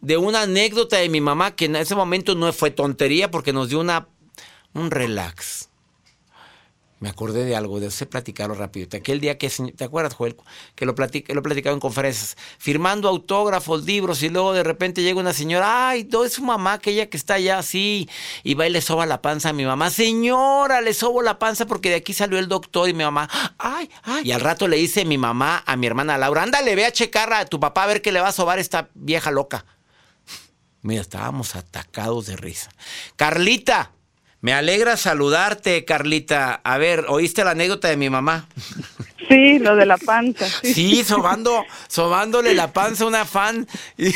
de 0.00 0.16
una 0.16 0.42
anécdota 0.42 0.98
de 0.98 1.08
mi 1.08 1.20
mamá 1.20 1.56
que 1.56 1.64
en 1.64 1.74
ese 1.74 1.96
momento 1.96 2.36
no 2.36 2.52
fue 2.52 2.70
tontería 2.70 3.32
porque 3.32 3.52
nos 3.52 3.68
dio 3.68 3.80
una, 3.80 4.06
un 4.74 4.92
relax. 4.92 5.70
Me 7.04 7.10
acordé 7.10 7.44
de 7.44 7.54
algo, 7.54 7.80
de 7.80 7.88
ese 7.88 8.06
platicarlo 8.06 8.54
rápido. 8.54 8.88
Aquel 8.96 9.20
día 9.20 9.36
que, 9.36 9.50
¿te 9.50 9.84
acuerdas, 9.84 10.14
Joel? 10.14 10.36
Que 10.74 10.86
lo, 10.86 10.94
platic, 10.94 11.30
lo 11.34 11.42
platicado 11.42 11.74
en 11.74 11.80
conferencias. 11.80 12.34
Firmando 12.56 13.10
autógrafos, 13.10 13.84
libros, 13.84 14.22
y 14.22 14.30
luego 14.30 14.54
de 14.54 14.62
repente 14.62 15.02
llega 15.02 15.20
una 15.20 15.34
señora, 15.34 15.90
ay, 15.90 16.08
no, 16.10 16.24
es 16.24 16.32
su 16.32 16.42
mamá, 16.42 16.72
aquella 16.72 17.10
que 17.10 17.18
está 17.18 17.34
allá 17.34 17.58
así, 17.58 18.08
y 18.42 18.54
va 18.54 18.66
y 18.66 18.70
le 18.70 18.80
soba 18.80 19.04
la 19.04 19.20
panza 19.20 19.50
a 19.50 19.52
mi 19.52 19.66
mamá. 19.66 19.90
Señora, 19.90 20.80
le 20.80 20.94
sobo 20.94 21.20
la 21.20 21.38
panza 21.38 21.66
porque 21.66 21.90
de 21.90 21.96
aquí 21.96 22.14
salió 22.14 22.38
el 22.38 22.48
doctor 22.48 22.88
y 22.88 22.94
mi 22.94 23.04
mamá, 23.04 23.28
ay, 23.58 23.90
ay. 24.04 24.26
Y 24.26 24.32
al 24.32 24.40
rato 24.40 24.66
le 24.66 24.78
dice 24.78 25.04
mi 25.04 25.18
mamá 25.18 25.62
a 25.66 25.76
mi 25.76 25.86
hermana 25.86 26.16
Laura, 26.16 26.42
ándale, 26.42 26.74
ve 26.74 26.86
a 26.86 26.90
checar 26.90 27.30
a 27.34 27.44
tu 27.44 27.60
papá 27.60 27.82
a 27.82 27.86
ver 27.86 28.00
qué 28.00 28.12
le 28.12 28.22
va 28.22 28.28
a 28.28 28.32
sobar 28.32 28.58
esta 28.58 28.88
vieja 28.94 29.30
loca. 29.30 29.66
Mira, 30.80 31.02
estábamos 31.02 31.54
atacados 31.54 32.24
de 32.24 32.36
risa. 32.36 32.70
Carlita, 33.16 33.92
me 34.44 34.52
alegra 34.52 34.98
saludarte, 34.98 35.86
Carlita. 35.86 36.60
A 36.64 36.76
ver, 36.76 37.06
¿oíste 37.08 37.42
la 37.44 37.52
anécdota 37.52 37.88
de 37.88 37.96
mi 37.96 38.10
mamá? 38.10 38.46
Sí, 39.26 39.58
lo 39.58 39.74
de 39.74 39.86
la 39.86 39.96
panza. 39.96 40.46
Sí. 40.60 40.74
Sí, 40.74 41.02
sobando, 41.02 41.64
sobándole 41.88 42.52
la 42.52 42.70
panza 42.70 43.04
a 43.04 43.06
una 43.06 43.24
fan. 43.24 43.66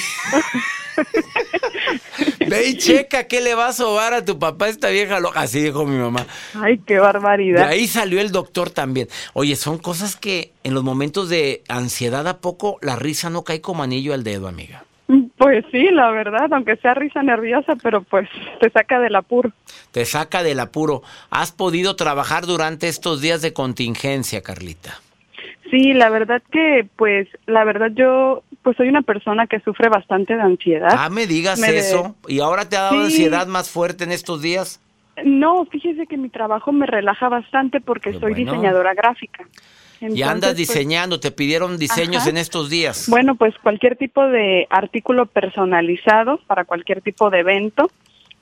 Ve 2.47 2.69
y 2.69 2.77
checa 2.77 3.25
qué 3.25 3.41
le 3.41 3.55
va 3.55 3.69
a 3.69 3.73
sobar 3.73 4.13
a 4.13 4.23
tu 4.23 4.39
papá 4.39 4.69
esta 4.69 4.91
vieja 4.91 5.19
loca. 5.19 5.41
Así 5.41 5.63
dijo 5.63 5.87
mi 5.87 5.97
mamá. 5.97 6.27
Ay, 6.61 6.77
qué 6.87 6.95
De 6.95 7.01
barbaridad. 7.01 7.67
ahí 7.67 7.89
salió 7.89 8.21
el 8.21 8.31
doctor 8.31 8.69
también. 8.69 9.09
Oye, 9.33 9.57
son 9.57 9.79
cosas 9.79 10.17
que 10.17 10.53
en 10.63 10.75
los 10.75 10.85
momentos 10.85 11.31
de 11.31 11.63
ansiedad 11.69 12.29
a 12.29 12.37
poco 12.43 12.77
la 12.83 12.97
risa 12.97 13.31
no 13.31 13.45
cae 13.45 13.63
como 13.63 13.83
anillo 13.83 14.13
al 14.13 14.25
dedo, 14.25 14.47
amiga. 14.47 14.85
Pues 15.39 15.65
sí, 15.71 15.89
la 15.93 16.11
verdad, 16.11 16.53
aunque 16.53 16.77
sea 16.77 16.95
risa 16.95 17.23
nerviosa, 17.23 17.77
pero 17.83 18.03
pues 18.03 18.29
te 18.61 18.71
saca 18.71 18.99
del 18.99 19.15
apuro. 19.15 19.53
Te 19.93 20.05
saca 20.05 20.43
del 20.43 20.59
apuro. 20.61 21.03
¿Has 21.31 21.53
podido 21.53 21.95
trabajar 21.97 22.45
durante 22.47 22.89
estos 22.89 23.21
días 23.21 23.41
de 23.41 23.53
contingencia, 23.53 24.43
Carlita? 24.43 24.99
Sí, 25.71 25.93
la 25.95 26.09
verdad 26.11 26.43
que, 26.51 26.89
pues, 26.97 27.29
la 27.47 27.63
verdad 27.65 27.91
yo, 27.95 28.43
pues 28.63 28.77
soy 28.77 28.89
una 28.89 29.03
persona 29.03 29.47
que 29.47 29.61
sufre 29.61 29.89
bastante 29.89 30.35
de 30.35 30.43
ansiedad. 30.43 30.89
Ah, 30.97 31.09
me 31.11 31.27
digas 31.27 31.59
Me- 31.61 31.77
eso. 31.79 32.17
¿Y 32.27 32.41
ahora 32.41 32.69
te 32.69 32.77
ha 32.77 32.83
dado 32.83 32.97
Sí. 32.97 33.05
ansiedad 33.05 33.47
más 33.47 33.71
fuerte 33.71 34.05
en 34.05 34.13
estos 34.13 34.41
días? 34.43 34.81
No, 35.25 35.67
fíjese 35.67 36.07
que 36.07 36.17
mi 36.17 36.31
trabajo 36.31 36.73
me 36.73 36.87
relaja 36.87 37.29
bastante 37.29 37.81
porque 37.81 38.13
soy 38.13 38.33
bueno. 38.33 38.37
diseñadora 38.53 38.95
gráfica. 38.95 39.45
Y 40.01 40.05
Entonces, 40.05 40.27
andas 40.29 40.51
pues, 40.51 40.69
diseñando, 40.69 41.21
te 41.21 41.31
pidieron 41.31 41.79
diseños 41.79 42.23
Ajá. 42.23 42.31
en 42.31 42.39
estos 42.39 42.71
días. 42.71 43.07
Bueno, 43.09 43.35
pues 43.35 43.55
cualquier 43.63 43.97
tipo 43.97 44.27
de 44.27 44.67
artículo 44.71 45.27
personalizado 45.27 46.41
para 46.47 46.65
cualquier 46.65 47.01
tipo 47.03 47.31
de 47.31 47.41
evento. 47.41 47.91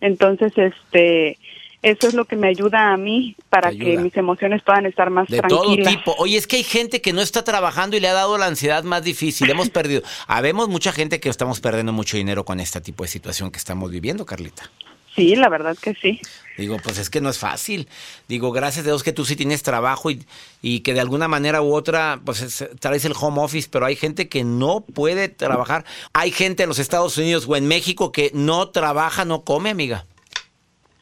Entonces, 0.01 0.53
este, 0.57 1.39
eso 1.83 2.09
es 2.09 2.15
lo 2.15 2.25
que 2.25 2.37
me 2.37 2.49
ayuda 2.49 2.93
a 2.93 2.97
mí 2.97 3.37
para 3.49 3.71
que 3.71 3.97
mis 3.97 4.17
emociones 4.17 4.63
puedan 4.63 4.87
estar 4.87 5.09
más 5.09 5.29
de 5.29 5.41
todo 5.43 5.63
tranquilas. 5.63 5.97
tipo. 5.97 6.15
Oye, 6.19 6.37
es 6.37 6.47
que 6.47 6.57
hay 6.57 6.65
gente 6.65 7.01
que 7.01 7.13
no 7.13 7.21
está 7.23 7.45
trabajando 7.45 7.97
y 7.97 8.01
le 8.01 8.09
ha 8.09 8.13
dado 8.13 8.37
la 8.39 8.47
ansiedad 8.47 8.83
más 8.85 9.03
difícil. 9.05 9.49
Hemos 9.49 9.71
perdido. 9.79 10.03
Habemos 10.27 10.69
mucha 10.69 10.93
gente 10.93 11.21
que 11.21 11.29
estamos 11.29 11.61
perdiendo 11.61 11.93
mucho 11.93 12.17
dinero 12.17 12.45
con 12.45 12.61
este 12.61 12.81
tipo 12.81 13.05
de 13.05 13.09
situación 13.09 13.51
que 13.51 13.59
estamos 13.59 13.91
viviendo, 13.91 14.27
Carlita. 14.27 14.71
Sí, 15.17 15.35
la 15.35 15.49
verdad 15.49 15.77
que 15.81 15.95
sí. 15.95 16.21
Digo, 16.59 16.77
pues 16.83 16.99
es 16.99 17.11
que 17.11 17.21
no 17.21 17.29
es 17.31 17.39
fácil. 17.39 17.89
Digo, 18.29 18.53
gracias 18.53 18.85
a 18.85 18.89
Dios 18.89 19.03
que 19.03 19.13
tú 19.13 19.25
sí 19.25 19.35
tienes 19.35 19.63
trabajo 19.63 20.11
y, 20.11 20.23
y 20.63 20.81
que 20.81 20.95
de 20.95 21.01
alguna 21.01 21.27
manera 21.27 21.61
u 21.63 21.75
otra, 21.75 22.21
pues 22.25 22.41
es- 22.43 22.69
traes 22.81 23.05
el 23.05 23.13
home 23.19 23.41
office, 23.43 23.69
pero 23.71 23.87
hay 23.87 23.97
gente 23.97 24.29
que 24.29 24.45
no 24.45 24.81
puede 24.81 25.29
trabajar. 25.29 25.85
Hay 26.13 26.31
gente 26.31 26.63
en 26.63 26.69
los 26.69 26.79
Estados 26.79 27.17
Unidos 27.19 27.47
o 27.49 27.57
en 27.57 27.67
México 27.67 28.13
que 28.13 28.31
no 28.35 28.69
trabaja, 28.69 29.25
no 29.25 29.43
come, 29.43 29.71
amiga. 29.71 30.05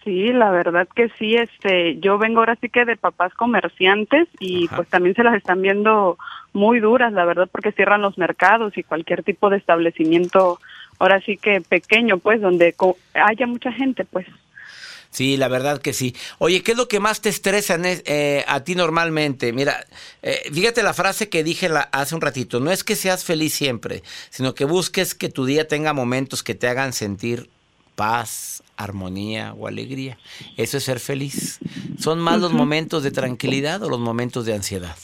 Sí, 0.04 0.32
la 0.32 0.50
verdad 0.50 0.86
que 0.94 1.08
sí, 1.18 1.34
este, 1.34 1.98
yo 1.98 2.18
vengo 2.18 2.40
ahora 2.40 2.58
sí 2.60 2.68
que 2.68 2.84
de 2.84 2.96
papás 2.96 3.32
comerciantes 3.34 4.28
y 4.38 4.68
pues 4.68 4.86
también 4.88 5.14
se 5.14 5.22
las 5.24 5.34
están 5.34 5.62
viendo 5.62 6.18
muy 6.52 6.78
duras, 6.78 7.10
la 7.14 7.24
verdad, 7.24 7.48
porque 7.50 7.72
cierran 7.72 8.02
los 8.02 8.18
mercados 8.18 8.76
y 8.76 8.82
cualquier 8.82 9.22
tipo 9.22 9.48
de 9.48 9.56
establecimiento, 9.56 10.60
ahora 10.98 11.20
sí 11.20 11.36
que 11.36 11.60
pequeño, 11.60 12.18
pues, 12.18 12.40
donde 12.40 12.74
haya 13.14 13.46
mucha 13.46 13.72
gente, 13.72 14.04
pues. 14.04 14.26
Sí, 15.14 15.36
la 15.36 15.46
verdad 15.46 15.80
que 15.80 15.92
sí. 15.92 16.12
Oye, 16.38 16.64
¿qué 16.64 16.72
es 16.72 16.76
lo 16.76 16.88
que 16.88 16.98
más 16.98 17.20
te 17.20 17.28
estresa 17.28 17.78
eh, 17.80 18.44
a 18.48 18.64
ti 18.64 18.74
normalmente? 18.74 19.52
Mira, 19.52 19.84
eh, 20.22 20.40
fíjate 20.52 20.82
la 20.82 20.92
frase 20.92 21.28
que 21.28 21.44
dije 21.44 21.70
hace 21.92 22.16
un 22.16 22.20
ratito, 22.20 22.58
no 22.58 22.72
es 22.72 22.82
que 22.82 22.96
seas 22.96 23.24
feliz 23.24 23.54
siempre, 23.54 24.02
sino 24.30 24.56
que 24.56 24.64
busques 24.64 25.14
que 25.14 25.28
tu 25.28 25.44
día 25.44 25.68
tenga 25.68 25.92
momentos 25.92 26.42
que 26.42 26.56
te 26.56 26.66
hagan 26.66 26.92
sentir 26.92 27.48
paz, 27.94 28.64
armonía 28.76 29.52
o 29.54 29.68
alegría. 29.68 30.18
Eso 30.56 30.78
es 30.78 30.82
ser 30.82 30.98
feliz. 30.98 31.60
¿Son 31.96 32.18
más 32.18 32.40
los 32.40 32.52
momentos 32.52 33.04
de 33.04 33.12
tranquilidad 33.12 33.84
o 33.84 33.88
los 33.88 34.00
momentos 34.00 34.46
de 34.46 34.54
ansiedad? 34.54 34.96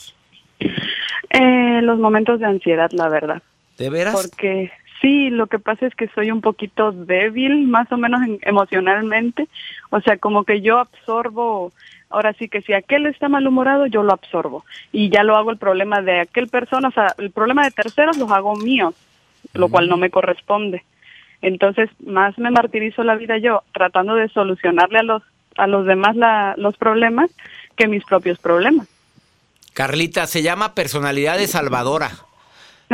Eh, 1.29 1.81
los 1.83 1.99
momentos 1.99 2.41
de 2.41 2.47
ansiedad, 2.47 2.91
la 2.91 3.07
verdad. 3.07 3.41
¿De 3.77 3.89
veras? 3.89 4.13
Porque 4.13 4.71
sí, 5.01 5.29
lo 5.29 5.47
que 5.47 5.59
pasa 5.59 5.87
es 5.87 5.95
que 5.95 6.07
soy 6.09 6.31
un 6.31 6.41
poquito 6.41 6.91
débil, 6.91 7.67
más 7.67 7.91
o 7.91 7.97
menos 7.97 8.21
emocionalmente. 8.41 9.47
O 9.89 9.99
sea, 9.99 10.17
como 10.17 10.43
que 10.43 10.61
yo 10.61 10.79
absorbo, 10.79 11.71
ahora 12.09 12.33
sí 12.33 12.47
que 12.47 12.61
si 12.61 12.73
aquel 12.73 13.07
está 13.07 13.27
malhumorado, 13.27 13.87
yo 13.87 14.03
lo 14.03 14.13
absorbo. 14.13 14.63
Y 14.91 15.09
ya 15.09 15.23
lo 15.23 15.35
hago 15.35 15.51
el 15.51 15.57
problema 15.57 16.01
de 16.01 16.21
aquel 16.21 16.47
persona, 16.47 16.89
o 16.89 16.91
sea, 16.91 17.07
el 17.17 17.31
problema 17.31 17.63
de 17.63 17.71
terceros 17.71 18.17
los 18.17 18.31
hago 18.31 18.55
míos, 18.55 18.93
lo 19.53 19.69
cual 19.69 19.89
no 19.89 19.97
me 19.97 20.09
corresponde. 20.09 20.83
Entonces, 21.41 21.89
más 22.05 22.37
me 22.37 22.51
martirizo 22.51 23.03
la 23.03 23.15
vida 23.15 23.37
yo 23.37 23.63
tratando 23.73 24.15
de 24.15 24.29
solucionarle 24.29 24.99
a 24.99 25.03
los, 25.03 25.23
a 25.57 25.67
los 25.67 25.85
demás 25.85 26.15
los 26.57 26.77
problemas 26.77 27.31
que 27.75 27.87
mis 27.87 28.03
propios 28.03 28.37
problemas. 28.37 28.87
Carlita, 29.73 30.27
se 30.27 30.43
llama 30.43 30.75
personalidad 30.75 31.37
de 31.37 31.47
salvadora. 31.47 32.11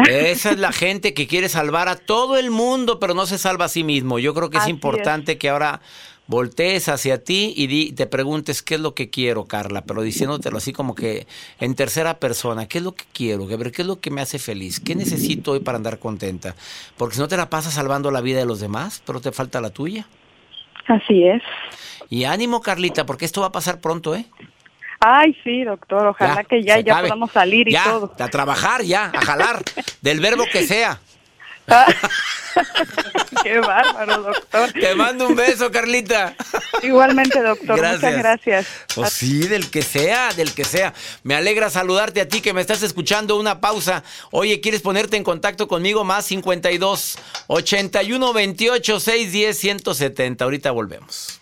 Esa 0.05 0.51
es 0.51 0.59
la 0.59 0.71
gente 0.71 1.13
que 1.13 1.27
quiere 1.27 1.49
salvar 1.49 1.87
a 1.87 1.95
todo 1.95 2.37
el 2.37 2.51
mundo, 2.51 2.99
pero 2.99 3.13
no 3.13 3.25
se 3.25 3.37
salva 3.37 3.65
a 3.65 3.69
sí 3.69 3.83
mismo. 3.83 4.19
Yo 4.19 4.33
creo 4.33 4.49
que 4.49 4.57
es 4.57 4.67
importante 4.67 5.37
que 5.37 5.49
ahora 5.49 5.81
voltees 6.27 6.89
hacia 6.89 7.23
ti 7.23 7.53
y 7.55 7.93
te 7.93 8.05
preguntes 8.05 8.61
qué 8.61 8.75
es 8.75 8.81
lo 8.81 8.93
que 8.93 9.09
quiero, 9.09 9.45
Carla, 9.45 9.81
pero 9.81 10.01
diciéndotelo 10.01 10.57
así 10.57 10.73
como 10.73 10.93
que 10.93 11.25
en 11.59 11.73
tercera 11.73 12.19
persona, 12.19 12.67
qué 12.67 12.79
es 12.79 12.83
lo 12.83 12.93
que 12.93 13.05
quiero, 13.13 13.47
qué 13.47 13.55
es 13.55 13.87
lo 13.87 13.99
que 13.99 14.11
me 14.11 14.21
hace 14.21 14.37
feliz, 14.37 14.79
qué 14.79 14.93
necesito 14.93 15.53
hoy 15.53 15.61
para 15.61 15.77
andar 15.77 15.99
contenta, 15.99 16.55
porque 16.97 17.15
si 17.15 17.21
no 17.21 17.27
te 17.27 17.37
la 17.37 17.49
pasas 17.49 17.73
salvando 17.73 18.11
la 18.11 18.21
vida 18.21 18.39
de 18.39 18.45
los 18.45 18.59
demás, 18.59 19.01
pero 19.05 19.21
te 19.21 19.31
falta 19.31 19.61
la 19.61 19.69
tuya. 19.69 20.05
Así 20.87 21.25
es. 21.25 21.41
Y 22.09 22.25
ánimo, 22.25 22.61
Carlita, 22.61 23.05
porque 23.05 23.25
esto 23.25 23.41
va 23.41 23.47
a 23.47 23.51
pasar 23.51 23.81
pronto, 23.81 24.15
¿eh? 24.15 24.25
Ay, 24.99 25.37
sí, 25.43 25.63
doctor, 25.63 26.07
ojalá 26.07 26.43
que 26.43 26.63
ya, 26.63 26.79
ya 26.79 27.01
podamos 27.01 27.31
salir 27.31 27.69
y 27.69 27.75
todo. 27.75 28.13
A 28.17 28.27
trabajar 28.27 28.83
ya, 28.83 29.11
a 29.13 29.21
jalar, 29.21 29.61
del 30.01 30.19
verbo 30.19 30.45
que 30.51 30.65
sea. 30.65 30.99
Qué 33.43 33.59
bárbaro, 33.59 34.23
doctor. 34.23 34.71
Te 34.71 34.95
mando 34.95 35.27
un 35.27 35.35
beso, 35.35 35.71
Carlita. 35.71 36.35
Igualmente, 36.81 37.41
doctor. 37.41 37.75
Muchas 37.77 38.17
gracias. 38.17 38.67
Pues 38.95 39.13
sí, 39.13 39.47
del 39.47 39.69
que 39.69 39.81
sea, 39.81 40.31
del 40.33 40.53
que 40.53 40.63
sea. 40.63 40.93
Me 41.23 41.35
alegra 41.35 41.69
saludarte 41.69 42.21
a 42.21 42.27
ti 42.27 42.41
que 42.41 42.53
me 42.53 42.61
estás 42.61 42.83
escuchando. 42.83 43.37
Una 43.37 43.59
pausa. 43.59 44.03
Oye, 44.31 44.61
¿quieres 44.61 44.81
ponerte 44.81 45.17
en 45.17 45.23
contacto 45.23 45.67
conmigo? 45.67 46.03
Más 46.03 46.25
52 46.25 47.17
81 47.47 48.33
28 48.33 48.99
610 48.99 49.57
170. 49.57 50.43
Ahorita 50.43 50.71
volvemos 50.71 51.41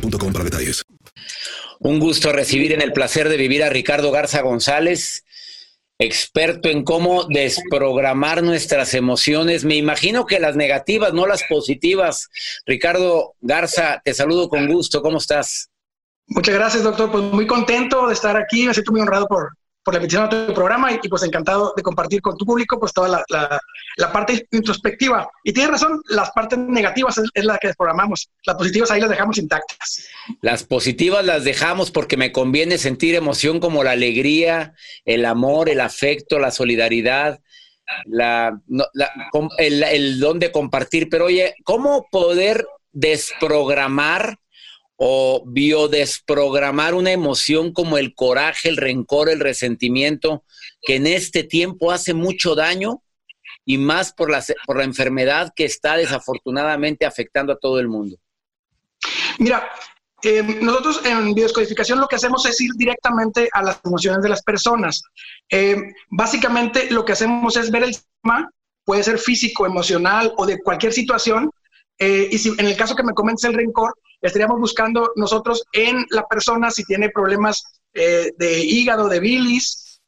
para 0.00 0.44
detalles. 0.44 0.82
Un 1.80 1.98
gusto 1.98 2.32
recibir 2.32 2.72
en 2.72 2.82
el 2.82 2.92
placer 2.92 3.28
de 3.28 3.36
vivir 3.36 3.62
a 3.62 3.70
Ricardo 3.70 4.10
Garza 4.10 4.40
González, 4.40 5.24
experto 5.98 6.68
en 6.68 6.84
cómo 6.84 7.24
desprogramar 7.24 8.42
nuestras 8.42 8.94
emociones. 8.94 9.64
Me 9.64 9.76
imagino 9.76 10.26
que 10.26 10.40
las 10.40 10.56
negativas, 10.56 11.12
no 11.12 11.26
las 11.26 11.42
positivas. 11.44 12.28
Ricardo 12.64 13.34
Garza, 13.40 14.00
te 14.04 14.14
saludo 14.14 14.48
con 14.48 14.66
gusto. 14.66 15.02
¿Cómo 15.02 15.18
estás? 15.18 15.70
Muchas 16.28 16.54
gracias, 16.54 16.82
doctor. 16.82 17.10
Pues 17.10 17.24
muy 17.24 17.46
contento 17.46 18.06
de 18.08 18.14
estar 18.14 18.36
aquí. 18.36 18.66
Me 18.66 18.74
siento 18.74 18.92
muy 18.92 19.00
honrado 19.00 19.26
por, 19.26 19.50
por 19.86 19.94
la 19.94 20.00
invitación 20.00 20.24
a 20.24 20.48
tu 20.48 20.52
programa 20.52 20.92
y, 20.92 20.98
pues 21.08 21.22
encantado 21.22 21.72
de 21.76 21.82
compartir 21.84 22.20
con 22.20 22.36
tu 22.36 22.44
público 22.44 22.80
pues 22.80 22.92
toda 22.92 23.22
la, 23.28 23.60
la, 23.96 24.12
parte 24.12 24.44
introspectiva. 24.50 25.30
Y 25.44 25.52
tienes 25.52 25.70
razón, 25.70 26.02
las 26.08 26.32
partes 26.32 26.58
negativas 26.58 27.18
es, 27.18 27.44
la 27.44 27.56
que 27.58 27.68
desprogramamos. 27.68 28.28
Las 28.44 28.56
positivas 28.56 28.90
ahí 28.90 29.00
las 29.00 29.10
dejamos 29.10 29.38
intactas. 29.38 30.08
Las 30.40 30.64
positivas 30.64 31.24
las 31.24 31.44
dejamos 31.44 31.92
porque 31.92 32.16
me 32.16 32.32
conviene 32.32 32.78
sentir 32.78 33.14
emoción 33.14 33.60
como 33.60 33.84
la 33.84 33.92
alegría, 33.92 34.74
el 35.04 35.24
amor, 35.24 35.68
el 35.68 35.80
afecto, 35.80 36.40
la 36.40 36.50
solidaridad. 36.50 37.38
El 39.56 40.18
don 40.18 40.40
de 40.40 40.50
compartir, 40.50 41.08
pero 41.08 41.26
oye, 41.26 41.54
¿cómo 41.62 42.08
poder 42.10 42.66
desprogramar 42.90 44.36
o 44.96 45.44
biodesprogramar 45.46 46.94
una 46.94 47.12
emoción 47.12 47.72
como 47.72 47.98
el 47.98 48.14
coraje, 48.14 48.68
el 48.68 48.76
rencor, 48.76 49.28
el 49.28 49.40
resentimiento, 49.40 50.44
que 50.82 50.96
en 50.96 51.06
este 51.06 51.44
tiempo 51.44 51.92
hace 51.92 52.14
mucho 52.14 52.54
daño 52.54 53.02
y 53.64 53.78
más 53.78 54.12
por 54.12 54.30
la, 54.30 54.42
por 54.64 54.78
la 54.78 54.84
enfermedad 54.84 55.52
que 55.54 55.64
está 55.64 55.96
desafortunadamente 55.96 57.04
afectando 57.04 57.52
a 57.52 57.58
todo 57.58 57.78
el 57.80 57.88
mundo? 57.88 58.16
Mira, 59.38 59.68
eh, 60.22 60.42
nosotros 60.62 61.04
en 61.04 61.34
biodescodificación 61.34 62.00
lo 62.00 62.08
que 62.08 62.16
hacemos 62.16 62.46
es 62.46 62.60
ir 62.60 62.70
directamente 62.76 63.48
a 63.52 63.62
las 63.62 63.80
emociones 63.84 64.22
de 64.22 64.28
las 64.28 64.42
personas. 64.42 65.02
Eh, 65.50 65.76
básicamente 66.08 66.90
lo 66.90 67.04
que 67.04 67.12
hacemos 67.12 67.56
es 67.56 67.70
ver 67.70 67.82
el 67.82 67.96
tema, 68.22 68.50
puede 68.84 69.02
ser 69.02 69.18
físico, 69.18 69.66
emocional 69.66 70.32
o 70.36 70.46
de 70.46 70.62
cualquier 70.62 70.92
situación. 70.92 71.50
Eh, 71.98 72.28
y 72.30 72.38
si 72.38 72.50
en 72.56 72.66
el 72.66 72.76
caso 72.76 72.94
que 72.94 73.02
me 73.02 73.14
comentes 73.14 73.44
el 73.44 73.54
rencor, 73.54 73.94
estaríamos 74.26 74.58
buscando 74.58 75.12
nosotros 75.16 75.64
en 75.72 76.04
la 76.10 76.26
persona 76.26 76.70
si 76.70 76.84
tiene 76.84 77.10
problemas 77.10 77.62
de 77.92 78.60
hígado, 78.62 79.08
de 79.08 79.20
bilis. 79.20 80.00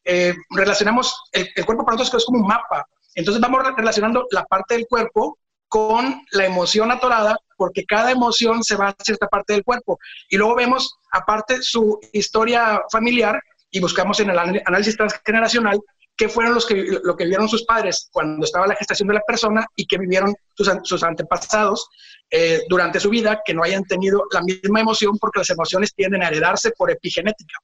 relacionamos 0.51 1.15
el, 1.31 1.47
el 1.55 1.65
cuerpo 1.65 1.83
para 1.83 1.97
nosotros 1.97 2.21
es 2.21 2.25
como 2.25 2.39
un 2.39 2.47
mapa. 2.47 2.85
Entonces 3.15 3.41
vamos 3.41 3.63
relacionando 3.75 4.27
la 4.31 4.45
parte 4.45 4.75
del 4.75 4.85
cuerpo 4.87 5.39
con 5.69 6.23
la 6.31 6.45
emoción 6.45 6.91
atorada, 6.91 7.37
porque 7.55 7.85
cada 7.85 8.11
emoción 8.11 8.63
se 8.63 8.75
va 8.75 8.89
a 8.89 8.95
cierta 9.03 9.27
parte 9.27 9.53
del 9.53 9.63
cuerpo. 9.63 9.99
Y 10.29 10.37
luego 10.37 10.55
vemos, 10.55 10.95
aparte, 11.11 11.61
su 11.61 11.99
historia 12.11 12.81
familiar 12.91 13.41
y 13.71 13.79
buscamos 13.79 14.19
en 14.19 14.31
el 14.31 14.39
análisis 14.39 14.97
transgeneracional 14.97 15.79
qué 16.17 16.27
fueron 16.27 16.53
los 16.53 16.65
que, 16.65 16.99
lo 17.03 17.15
que 17.15 17.23
vivieron 17.23 17.47
sus 17.47 17.63
padres 17.63 18.09
cuando 18.11 18.43
estaba 18.43 18.67
la 18.67 18.75
gestación 18.75 19.07
de 19.07 19.13
la 19.13 19.21
persona 19.21 19.65
y 19.75 19.85
qué 19.85 19.97
vivieron 19.97 20.35
sus, 20.83 21.03
antepasados 21.03 21.87
eh, 22.31 22.61
durante 22.67 22.99
su 22.99 23.09
vida, 23.09 23.41
que 23.45 23.53
no 23.53 23.63
hayan 23.63 23.83
tenido 23.83 24.23
la 24.31 24.41
misma 24.41 24.81
emoción 24.81 25.17
porque 25.17 25.39
las 25.39 25.49
emociones 25.49 25.93
tienden 25.93 26.23
a 26.23 26.27
heredarse 26.27 26.71
por 26.71 26.91
epigenética. 26.91 27.55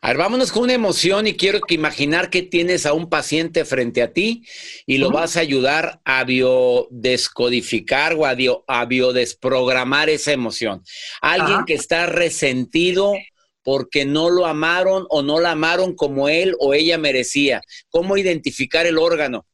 A 0.00 0.08
ver, 0.08 0.16
vámonos 0.16 0.50
con 0.50 0.64
una 0.64 0.72
emoción 0.72 1.26
y 1.26 1.34
quiero 1.34 1.60
que 1.60 1.74
imaginar 1.74 2.30
que 2.30 2.42
tienes 2.42 2.86
a 2.86 2.92
un 2.92 3.08
paciente 3.08 3.64
frente 3.64 4.02
a 4.02 4.12
ti 4.12 4.44
y 4.86 4.98
lo 4.98 5.10
vas 5.10 5.36
a 5.36 5.40
ayudar 5.40 6.00
a 6.04 6.24
biodescodificar 6.24 8.14
o 8.14 8.26
a, 8.26 8.84
biodesprogramar 8.84 10.10
esa 10.10 10.32
emoción. 10.32 10.82
Alguien 11.20 11.64
que 11.66 11.74
está 11.74 12.06
resentido 12.06 13.14
porque 13.62 14.04
no 14.04 14.30
lo 14.30 14.46
amaron 14.46 15.06
o 15.08 15.22
no 15.22 15.38
la 15.40 15.52
amaron 15.52 15.94
como 15.94 16.28
él 16.28 16.56
o 16.58 16.74
ella 16.74 16.98
merecía. 16.98 17.62
¿Cómo 17.88 18.16
identificar 18.16 18.86
el 18.86 18.98
órgano? 18.98 19.46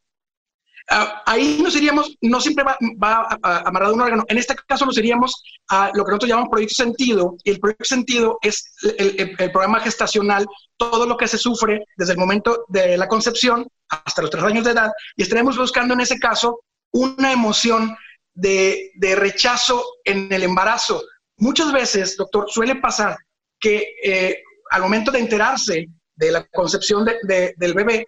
Ah, 0.90 1.22
ahí 1.27 1.61
nos 1.62 1.77
iríamos, 1.77 2.16
no 2.22 2.40
siempre 2.40 2.64
va, 2.64 3.38
amarrado 3.42 3.92
a 3.92 3.94
un 3.94 4.01
órgano, 4.01 4.24
en 4.27 4.38
este 4.38 4.55
caso 4.66 4.87
nos 4.87 4.96
iríamos 4.96 5.42
a 5.68 5.90
lo 5.92 6.03
que 6.03 6.11
nosotros 6.12 6.31
llamamos 6.31 6.51
proyecto 6.51 6.83
sentido, 6.83 7.37
y 7.44 7.51
el 7.51 7.61
proyecto 7.61 7.85
sentido 7.85 8.38
es 8.40 8.72
el, 8.96 9.37
programa 9.53 9.81
gestacional, 9.81 10.46
todo 10.79 11.05
lo 11.05 11.18
que 11.18 11.29
se 11.29 11.37
sufre 11.37 11.85
desde 11.94 12.12
el 12.12 12.18
momento 12.18 12.64
de 12.68 12.96
la 12.96 13.07
concepción 13.07 13.66
hasta 13.90 14.22
los 14.22 14.31
tres 14.31 14.44
años 14.44 14.64
de 14.64 14.70
edad, 14.70 14.90
y 15.14 15.22
estaremos 15.22 15.59
buscando 15.59 15.92
en 15.92 16.01
ese 16.01 16.18
caso 16.18 16.61
una 16.92 17.33
emoción 17.33 17.94
de, 18.33 18.90
rechazo 19.14 19.85
en 20.05 20.33
el 20.33 20.42
embarazo. 20.42 21.03
Muchas 21.37 21.70
veces, 21.70 22.16
doctor, 22.16 22.46
suele 22.48 22.77
pasar 22.77 23.18
que 23.61 23.94
eh, 24.03 24.42
al 24.70 24.81
momento 24.81 25.11
de 25.11 25.18
enterarse 25.18 25.87
de 26.16 26.33
la 26.33 26.46
concepción 26.46 27.05
del 27.05 27.74
bebé, 27.74 28.07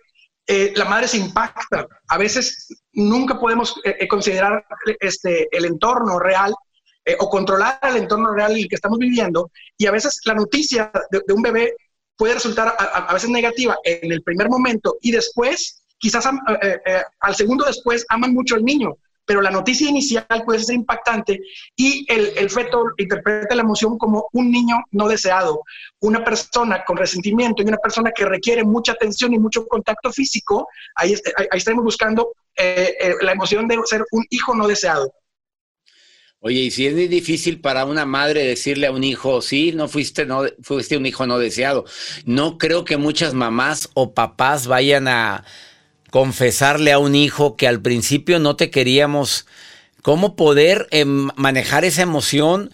eh, 0.53 0.73
la 0.75 0.85
madre 0.85 1.07
se 1.07 1.17
impacta. 1.17 1.87
A 2.09 2.19
veces 2.19 2.67
nunca 2.93 3.39
podemos 3.39 3.77
eh, 3.85 3.99
eh, 4.01 4.09
considerar 4.09 4.65
este, 4.99 5.47
el 5.57 5.65
entorno 5.65 6.19
real 6.19 6.53
o 7.21 7.31
controlar 7.31 7.79
el 7.83 7.97
entorno 7.97 8.33
real 8.35 8.53
en 8.53 8.59
el 8.59 8.69
que 8.69 8.75
estamos 8.75 8.99
viviendo. 8.99 9.53
Y 9.79 9.87
a 9.87 9.93
veces 9.93 10.21
la 10.25 10.35
noticia 10.35 10.91
de, 11.11 11.33
un 11.33 11.43
bebé 11.43 11.75
puede 12.17 12.35
resultar 12.35 12.75
a, 12.79 13.13
veces 13.13 13.31
negativa 13.31 13.77
en 13.85 14.13
el 14.13 14.23
primer 14.23 14.49
momento 14.49 14.97
y 15.01 15.11
después, 15.11 15.83
quizás 15.99 16.27
al 16.27 17.35
segundo 17.35 17.65
después, 17.65 18.05
aman 18.11 18.35
mucho 18.35 18.55
al 18.57 18.65
niño 18.65 18.97
pero 19.25 19.41
la 19.41 19.51
noticia 19.51 19.89
inicial 19.89 20.27
puede 20.45 20.61
ser 20.61 20.75
impactante 20.75 21.41
y 21.77 22.05
el, 22.13 22.51
feto 22.51 22.85
interpreta 22.97 23.55
la 23.55 23.63
emoción 23.63 23.97
como 23.99 24.29
un 24.33 24.51
niño 24.51 24.77
no 24.91 25.09
deseado, 25.09 25.63
una 26.01 26.25
persona 26.25 26.85
con 26.85 26.97
resentimiento 26.97 27.63
y 27.63 27.67
una 27.67 27.77
persona 27.77 28.11
que 28.15 28.25
requiere 28.25 28.65
mucha 28.65 28.93
atención 28.93 29.33
y 29.33 29.39
mucho 29.39 29.67
contacto 29.67 30.13
físico, 30.13 30.67
ahí, 30.97 31.15
ahí 31.37 31.59
estamos 31.59 31.85
buscando 31.85 32.33
eh, 32.57 32.95
eh, 33.01 33.15
la 33.23 33.33
emoción 33.33 33.69
de 33.69 33.79
ser 33.85 34.05
un 34.11 34.25
hijo 34.31 34.55
no 34.55 34.67
deseado. 34.67 35.13
Oye, 36.43 36.61
y 36.61 36.71
si 36.71 36.87
es 36.87 36.97
difícil 36.97 37.61
para 37.61 37.85
una 37.85 38.07
madre 38.07 38.45
decirle 38.45 38.87
a 38.87 38.93
un 38.93 39.05
hijo, 39.05 39.43
sí, 39.43 39.73
no 39.73 39.89
fuiste, 39.89 40.25
no 40.25 40.45
fuiste 40.63 40.97
un 40.97 41.05
hijo 41.05 41.27
no 41.27 41.39
deseado. 41.39 41.85
No 42.25 42.57
creo 42.57 42.87
que 42.87 42.97
muchas 42.97 43.35
mamás 43.35 43.91
o 43.93 44.15
papás 44.15 44.67
vayan 44.67 45.07
a, 45.07 45.45
confesarle 46.11 46.93
a 46.93 46.99
un 46.99 47.15
hijo 47.15 47.57
que 47.57 47.69
al 47.69 47.81
principio 47.81 48.39
no 48.39 48.57
te 48.57 48.71
queríamos, 48.71 49.47
cómo 50.03 50.37
poder 50.37 50.89
em, 50.91 51.29
manejar 51.37 51.85
esa 51.85 52.03
emoción 52.03 52.71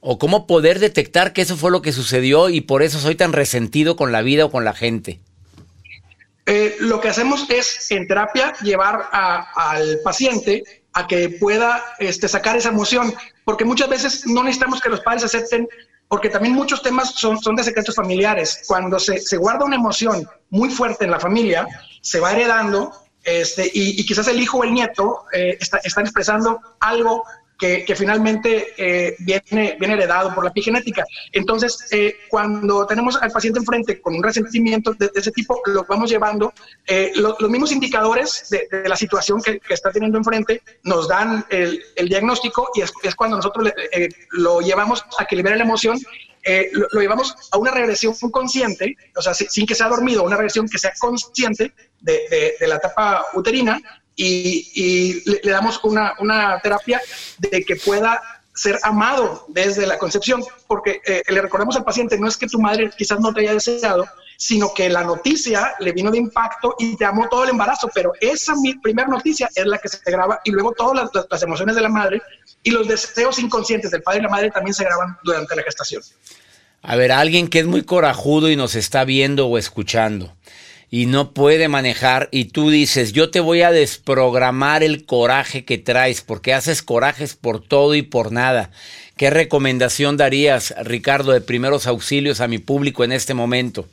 o 0.00 0.18
cómo 0.18 0.46
poder 0.46 0.78
detectar 0.78 1.32
que 1.32 1.42
eso 1.42 1.56
fue 1.56 1.70
lo 1.70 1.82
que 1.82 1.92
sucedió 1.92 2.48
y 2.48 2.62
por 2.62 2.82
eso 2.82 2.98
soy 2.98 3.14
tan 3.14 3.32
resentido 3.32 3.96
con 3.96 4.12
la 4.12 4.22
vida 4.22 4.46
o 4.46 4.50
con 4.50 4.64
la 4.64 4.72
gente. 4.72 5.20
Eh, 6.46 6.76
lo 6.80 7.00
que 7.00 7.08
hacemos 7.08 7.48
es 7.50 7.90
en 7.90 8.08
terapia 8.08 8.54
llevar 8.62 9.08
al 9.12 10.00
paciente 10.02 10.64
a 10.94 11.06
que 11.06 11.28
pueda 11.28 11.84
este, 11.98 12.26
sacar 12.26 12.56
esa 12.56 12.70
emoción, 12.70 13.14
porque 13.44 13.64
muchas 13.64 13.88
veces 13.88 14.26
no 14.26 14.42
necesitamos 14.42 14.80
que 14.80 14.88
los 14.88 15.00
padres 15.00 15.24
acepten 15.24 15.68
porque 16.10 16.28
también 16.28 16.54
muchos 16.54 16.82
temas 16.82 17.12
son, 17.14 17.40
son 17.40 17.54
de 17.54 17.62
secretos 17.62 17.94
familiares. 17.94 18.64
Cuando 18.66 18.98
se, 18.98 19.20
se, 19.20 19.36
guarda 19.36 19.64
una 19.64 19.76
emoción 19.76 20.28
muy 20.50 20.68
fuerte 20.68 21.04
en 21.04 21.12
la 21.12 21.20
familia, 21.20 21.68
se 22.00 22.18
va 22.18 22.32
heredando 22.32 22.92
este, 23.22 23.70
y, 23.72 24.04
quizás 24.04 24.26
el 24.26 24.40
hijo 24.40 24.58
o 24.58 24.64
el 24.64 24.72
nieto 24.72 25.24
eh, 25.32 25.56
están 25.60 26.04
expresando 26.04 26.60
algo 26.80 27.24
que, 27.60 27.94
finalmente 27.94 28.72
eh, 28.78 29.16
viene, 29.18 29.76
viene 29.78 29.94
heredado 29.94 30.34
por 30.34 30.44
la 30.44 30.50
epigenética. 30.50 31.04
Entonces, 31.30 31.86
eh, 31.90 32.16
cuando 32.28 32.86
tenemos 32.86 33.16
al 33.16 33.30
paciente 33.30 33.58
enfrente 33.58 34.00
con 34.00 34.14
un 34.14 34.22
resentimiento 34.22 34.94
de, 34.94 35.10
ese 35.14 35.30
tipo, 35.30 35.60
lo 35.66 35.84
vamos 35.84 36.10
llevando. 36.10 36.52
Eh, 36.86 37.12
los 37.16 37.38
mismos 37.50 37.70
indicadores 37.72 38.48
de, 38.50 38.88
la 38.88 38.96
situación 38.96 39.42
que, 39.42 39.60
está 39.68 39.92
teniendo 39.92 40.18
enfrente 40.18 40.62
nos 40.84 41.06
dan 41.06 41.44
el, 41.50 41.82
diagnóstico 42.08 42.70
y 42.74 42.80
es, 42.80 43.14
cuando 43.14 43.36
nosotros 43.36 43.70
lo 44.30 44.60
llevamos 44.60 45.04
a 45.18 45.24
que 45.26 45.36
libere 45.36 45.56
la 45.56 45.64
emoción 45.64 45.98
lo, 46.72 47.00
llevamos 47.00 47.36
a 47.52 47.58
una 47.58 47.70
regresión 47.70 48.14
consciente, 48.30 48.96
o 49.14 49.22
sea, 49.22 49.34
sin, 49.34 49.66
que 49.66 49.74
sea 49.74 49.88
dormido, 49.88 50.24
una 50.24 50.36
regresión 50.36 50.66
que 50.66 50.78
sea 50.78 50.92
consciente 50.98 51.72
de, 52.00 52.56
de, 52.58 52.66
la 52.66 52.76
etapa 52.76 53.26
uterina 53.34 53.80
y, 54.22 55.22
le, 55.24 55.50
damos 55.50 55.80
una, 55.82 56.14
una, 56.18 56.60
terapia 56.60 57.00
de 57.38 57.64
que 57.64 57.76
pueda 57.76 58.20
ser 58.54 58.78
amado 58.82 59.46
desde 59.48 59.86
la 59.86 59.98
concepción, 59.98 60.42
porque 60.66 61.00
eh, 61.06 61.22
le 61.28 61.40
recordamos 61.40 61.76
al 61.76 61.84
paciente, 61.84 62.18
no 62.18 62.28
es 62.28 62.36
que 62.36 62.46
tu 62.46 62.60
madre 62.60 62.90
quizás 62.96 63.18
no 63.20 63.32
te 63.32 63.40
haya 63.40 63.54
deseado, 63.54 64.04
sino 64.36 64.74
que 64.74 64.90
la 64.90 65.04
noticia 65.04 65.74
le 65.80 65.92
vino 65.92 66.10
de 66.10 66.18
impacto 66.18 66.74
y 66.78 66.96
te 66.96 67.04
amó 67.04 67.28
todo 67.28 67.44
el 67.44 67.50
embarazo, 67.50 67.90
pero 67.94 68.12
esa 68.20 68.54
mi 68.56 68.74
primera 68.74 69.08
noticia 69.08 69.48
es 69.54 69.66
la 69.66 69.78
que 69.78 69.88
se 69.88 69.98
graba 70.04 70.40
y 70.44 70.50
luego 70.50 70.72
todas 70.72 71.10
las, 71.14 71.26
las 71.30 71.42
emociones 71.42 71.76
de 71.76 71.82
la 71.82 71.88
madre 71.88 72.20
y 72.62 72.70
los 72.70 72.86
deseos 72.86 73.38
inconscientes 73.38 73.90
del 73.90 74.02
padre 74.02 74.20
y 74.20 74.22
la 74.22 74.28
madre 74.28 74.50
también 74.50 74.74
se 74.74 74.84
graban 74.84 75.16
durante 75.22 75.56
la 75.56 75.62
gestación. 75.62 76.02
A 76.82 76.96
ver, 76.96 77.12
alguien 77.12 77.48
que 77.48 77.60
es 77.60 77.66
muy 77.66 77.84
corajudo 77.84 78.50
y 78.50 78.56
nos 78.56 78.74
está 78.74 79.04
viendo 79.04 79.46
o 79.46 79.58
escuchando 79.58 80.34
y 80.90 81.06
no 81.06 81.32
puede 81.32 81.68
manejar 81.68 82.28
y 82.32 82.46
tú 82.46 82.68
dices, 82.68 83.12
yo 83.12 83.30
te 83.30 83.38
voy 83.38 83.62
a 83.62 83.70
desprogramar 83.70 84.82
el 84.82 85.06
coraje 85.06 85.64
que 85.64 85.78
traes 85.78 86.20
porque 86.20 86.52
haces 86.52 86.82
corajes 86.82 87.36
por 87.36 87.62
todo 87.62 87.94
y 87.94 88.02
por 88.02 88.32
nada. 88.32 88.70
¿Qué 89.16 89.30
recomendación 89.30 90.16
darías, 90.16 90.74
Ricardo, 90.82 91.32
de 91.32 91.40
primeros 91.40 91.86
auxilios 91.86 92.40
a 92.40 92.48
mi 92.48 92.58
público 92.58 93.04
en 93.04 93.12
este 93.12 93.34
momento? 93.34 93.86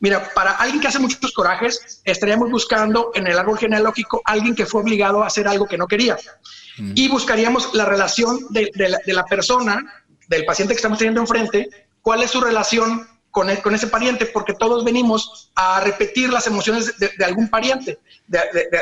Mira, 0.00 0.32
para 0.34 0.52
alguien 0.52 0.80
que 0.80 0.88
hace 0.88 0.98
muchos 0.98 1.32
corajes, 1.32 2.02
estaríamos 2.04 2.50
buscando 2.50 3.10
en 3.14 3.26
el 3.26 3.38
árbol 3.38 3.58
genealógico 3.58 4.20
alguien 4.24 4.54
que 4.54 4.66
fue 4.66 4.82
obligado 4.82 5.22
a 5.22 5.28
hacer 5.28 5.48
algo 5.48 5.66
que 5.66 5.78
no 5.78 5.86
quería. 5.86 6.18
Mm. 6.76 6.92
Y 6.94 7.08
buscaríamos 7.08 7.74
la 7.74 7.86
relación 7.86 8.40
de, 8.50 8.70
la, 8.76 8.98
de 9.04 9.12
la 9.14 9.24
persona, 9.24 10.04
del 10.28 10.44
paciente 10.44 10.74
que 10.74 10.78
estamos 10.78 10.98
teniendo 10.98 11.22
enfrente, 11.22 11.68
cuál 12.02 12.22
es 12.22 12.30
su 12.30 12.40
relación 12.40 13.06
con, 13.30 13.50
e, 13.50 13.60
con, 13.60 13.74
ese 13.74 13.86
pariente, 13.86 14.26
porque 14.26 14.54
todos 14.54 14.84
venimos 14.84 15.50
a 15.54 15.80
repetir 15.80 16.32
las 16.32 16.46
emociones 16.46 16.94
de, 16.98 17.24
algún 17.24 17.48
pariente, 17.48 17.98
de, 18.26 18.40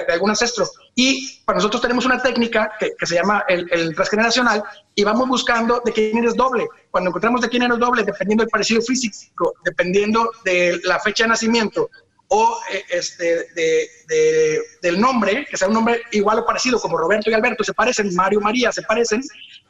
algún 0.08 0.30
ancestro. 0.30 0.66
Y 0.94 1.40
para 1.44 1.56
nosotros 1.56 1.82
tenemos 1.82 2.06
una 2.06 2.22
técnica 2.22 2.72
que, 2.78 2.94
se 3.06 3.14
llama 3.14 3.44
el, 3.48 3.68
el, 3.70 3.94
transgeneracional 3.94 4.62
y 4.94 5.04
vamos 5.04 5.28
buscando 5.28 5.82
de 5.84 5.92
quién 5.92 6.16
eres 6.18 6.34
doble. 6.34 6.68
Cuando 6.90 7.10
encontramos 7.10 7.40
de 7.40 7.48
quién 7.48 7.62
eres 7.62 7.78
doble, 7.78 8.04
dependiendo 8.04 8.44
del 8.44 8.50
parecido 8.50 8.80
físico, 8.80 9.54
dependiendo 9.64 10.30
de 10.44 10.80
la 10.84 10.98
fecha 11.00 11.24
de 11.24 11.28
nacimiento 11.28 11.90
o 12.28 12.58
eh, 12.72 12.82
este, 12.90 13.46
de, 13.54 14.60
del 14.82 15.00
nombre, 15.00 15.46
que 15.48 15.56
sea 15.56 15.68
un 15.68 15.74
nombre 15.74 16.02
igual 16.12 16.38
o 16.38 16.46
parecido, 16.46 16.80
como 16.80 16.98
Roberto 16.98 17.30
y 17.30 17.34
Alberto 17.34 17.62
se 17.62 17.74
parecen, 17.74 18.14
Mario, 18.14 18.40
María 18.40 18.72
se 18.72 18.82
parecen, 18.82 19.22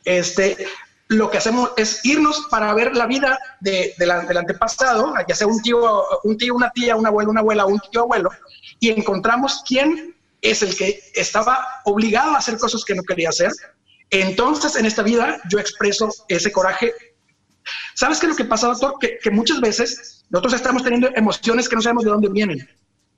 este, 0.05 0.67
lo 1.09 1.31
que 1.31 1.39
hacemos 1.39 1.71
es 1.77 2.05
irnos 2.05 2.47
para 2.51 2.75
ver 2.75 2.97
la 2.97 3.07
vida 3.07 3.39
de, 3.61 3.95
del 3.99 4.37
antepasado, 4.37 5.15
ya 5.29 5.35
sea 5.35 5.47
un 5.47 5.63
tío, 5.63 6.05
un 6.25 6.37
tío, 6.37 6.55
una 6.55 6.71
tía, 6.71 6.97
un 6.97 7.07
abuelo, 7.07 7.31
una 7.31 7.41
abuela, 7.41 7.67
un 7.67 7.81
tío, 7.91 8.03
abuelo, 8.03 8.31
y 8.81 8.91
encontramos 8.91 9.63
quién 9.67 10.17
es 10.43 10.63
el 10.63 10.77
que 10.77 11.01
estaba 11.15 11.65
obligado 11.85 12.33
a 12.33 12.39
hacer 12.39 12.59
cosas 12.59 12.85
que 12.85 12.95
no 12.95 13.03
quería 13.03 13.29
hacer 13.29 13.53
entonces 14.11 14.77
en 14.77 14.87
esta 14.87 15.03
vida 15.03 15.41
yo 15.51 15.59
expreso 15.59 16.09
ese 16.29 16.53
coraje. 16.53 16.95
¿Sabes 17.95 18.19
qué 18.19 18.27
es 18.27 18.31
lo 18.31 18.37
que 18.37 18.45
pasa, 18.45 18.69
doctor? 18.69 18.97
Que, 19.01 19.19
que 19.19 19.31
muchas 19.31 19.61
veces 19.61 20.25
nosotros 20.31 20.55
estamos 20.55 20.83
teniendo 20.83 21.09
emociones 21.15 21.69
que 21.69 21.77
no 21.77 21.83
sabemos 21.83 22.05
de 22.05 22.11
dónde 22.11 22.29
vienen. 22.29 22.69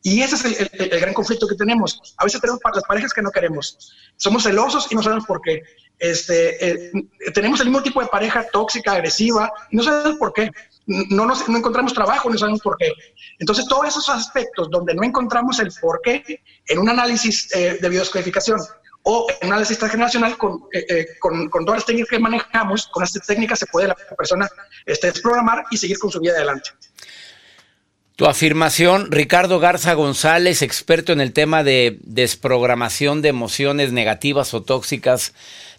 Y 0.02 0.22
ese 0.22 0.36
es 0.36 0.44
el, 0.44 0.70
el, 0.72 0.92
el, 0.92 1.00
gran 1.00 1.12
conflicto 1.12 1.46
que 1.46 1.56
tenemos. 1.56 2.14
A 2.16 2.24
veces 2.24 2.40
tenemos 2.40 2.60
las 2.72 2.84
parejas 2.84 3.12
que 3.12 3.20
no 3.20 3.30
queremos. 3.30 3.92
Somos 4.16 4.44
celosos 4.44 4.90
y 4.90 4.94
no 4.94 5.02
sabemos 5.02 5.26
por 5.26 5.40
qué. 5.42 5.62
Este, 5.98 6.70
eh, 6.70 6.92
tenemos 7.34 7.60
el 7.60 7.66
mismo 7.66 7.82
tipo 7.82 8.00
de 8.00 8.06
pareja 8.06 8.46
tóxica, 8.52 8.92
agresiva, 8.92 9.52
no 9.72 9.82
sabemos 9.82 10.18
por 10.18 10.32
qué. 10.32 10.50
No, 10.86 11.26
nos, 11.26 11.48
no 11.48 11.58
encontramos 11.58 11.92
trabajo, 11.92 12.30
no 12.30 12.38
sabemos 12.38 12.60
por 12.60 12.76
qué. 12.78 12.92
Entonces, 13.38 13.66
todos 13.66 13.88
esos 13.88 14.08
aspectos 14.08 14.70
donde 14.70 14.94
no 14.94 15.02
encontramos 15.02 15.58
el 15.58 15.70
por 15.80 16.00
qué 16.02 16.40
en 16.66 16.78
un 16.78 16.88
análisis 16.88 17.54
eh, 17.54 17.78
de 17.80 17.88
biodescodificación 17.88 18.60
o 19.02 19.26
en 19.40 19.48
un 19.48 19.52
análisis 19.54 19.78
transgeneracional 19.78 20.38
con, 20.38 20.64
eh, 20.72 21.06
con, 21.18 21.50
todas 21.50 21.80
las 21.80 21.86
técnicas 21.86 22.10
que 22.10 22.18
manejamos, 22.18 22.86
con 22.88 23.02
estas 23.02 23.26
técnicas 23.26 23.58
se 23.58 23.66
puede 23.66 23.88
la 23.88 23.96
persona 24.16 24.48
este, 24.86 25.08
desprogramar 25.08 25.64
y 25.70 25.76
seguir 25.76 25.98
con 25.98 26.10
su 26.10 26.20
vida 26.20 26.32
adelante. 26.34 26.70
Tu 28.18 28.26
afirmación, 28.26 29.12
Ricardo 29.12 29.60
Garza 29.60 29.94
González, 29.94 30.62
experto 30.62 31.12
en 31.12 31.20
el 31.20 31.32
tema 31.32 31.62
de 31.62 32.00
desprogramación 32.02 33.22
de 33.22 33.28
emociones 33.28 33.92
negativas 33.92 34.54
o 34.54 34.62
tóxicas, 34.64 35.34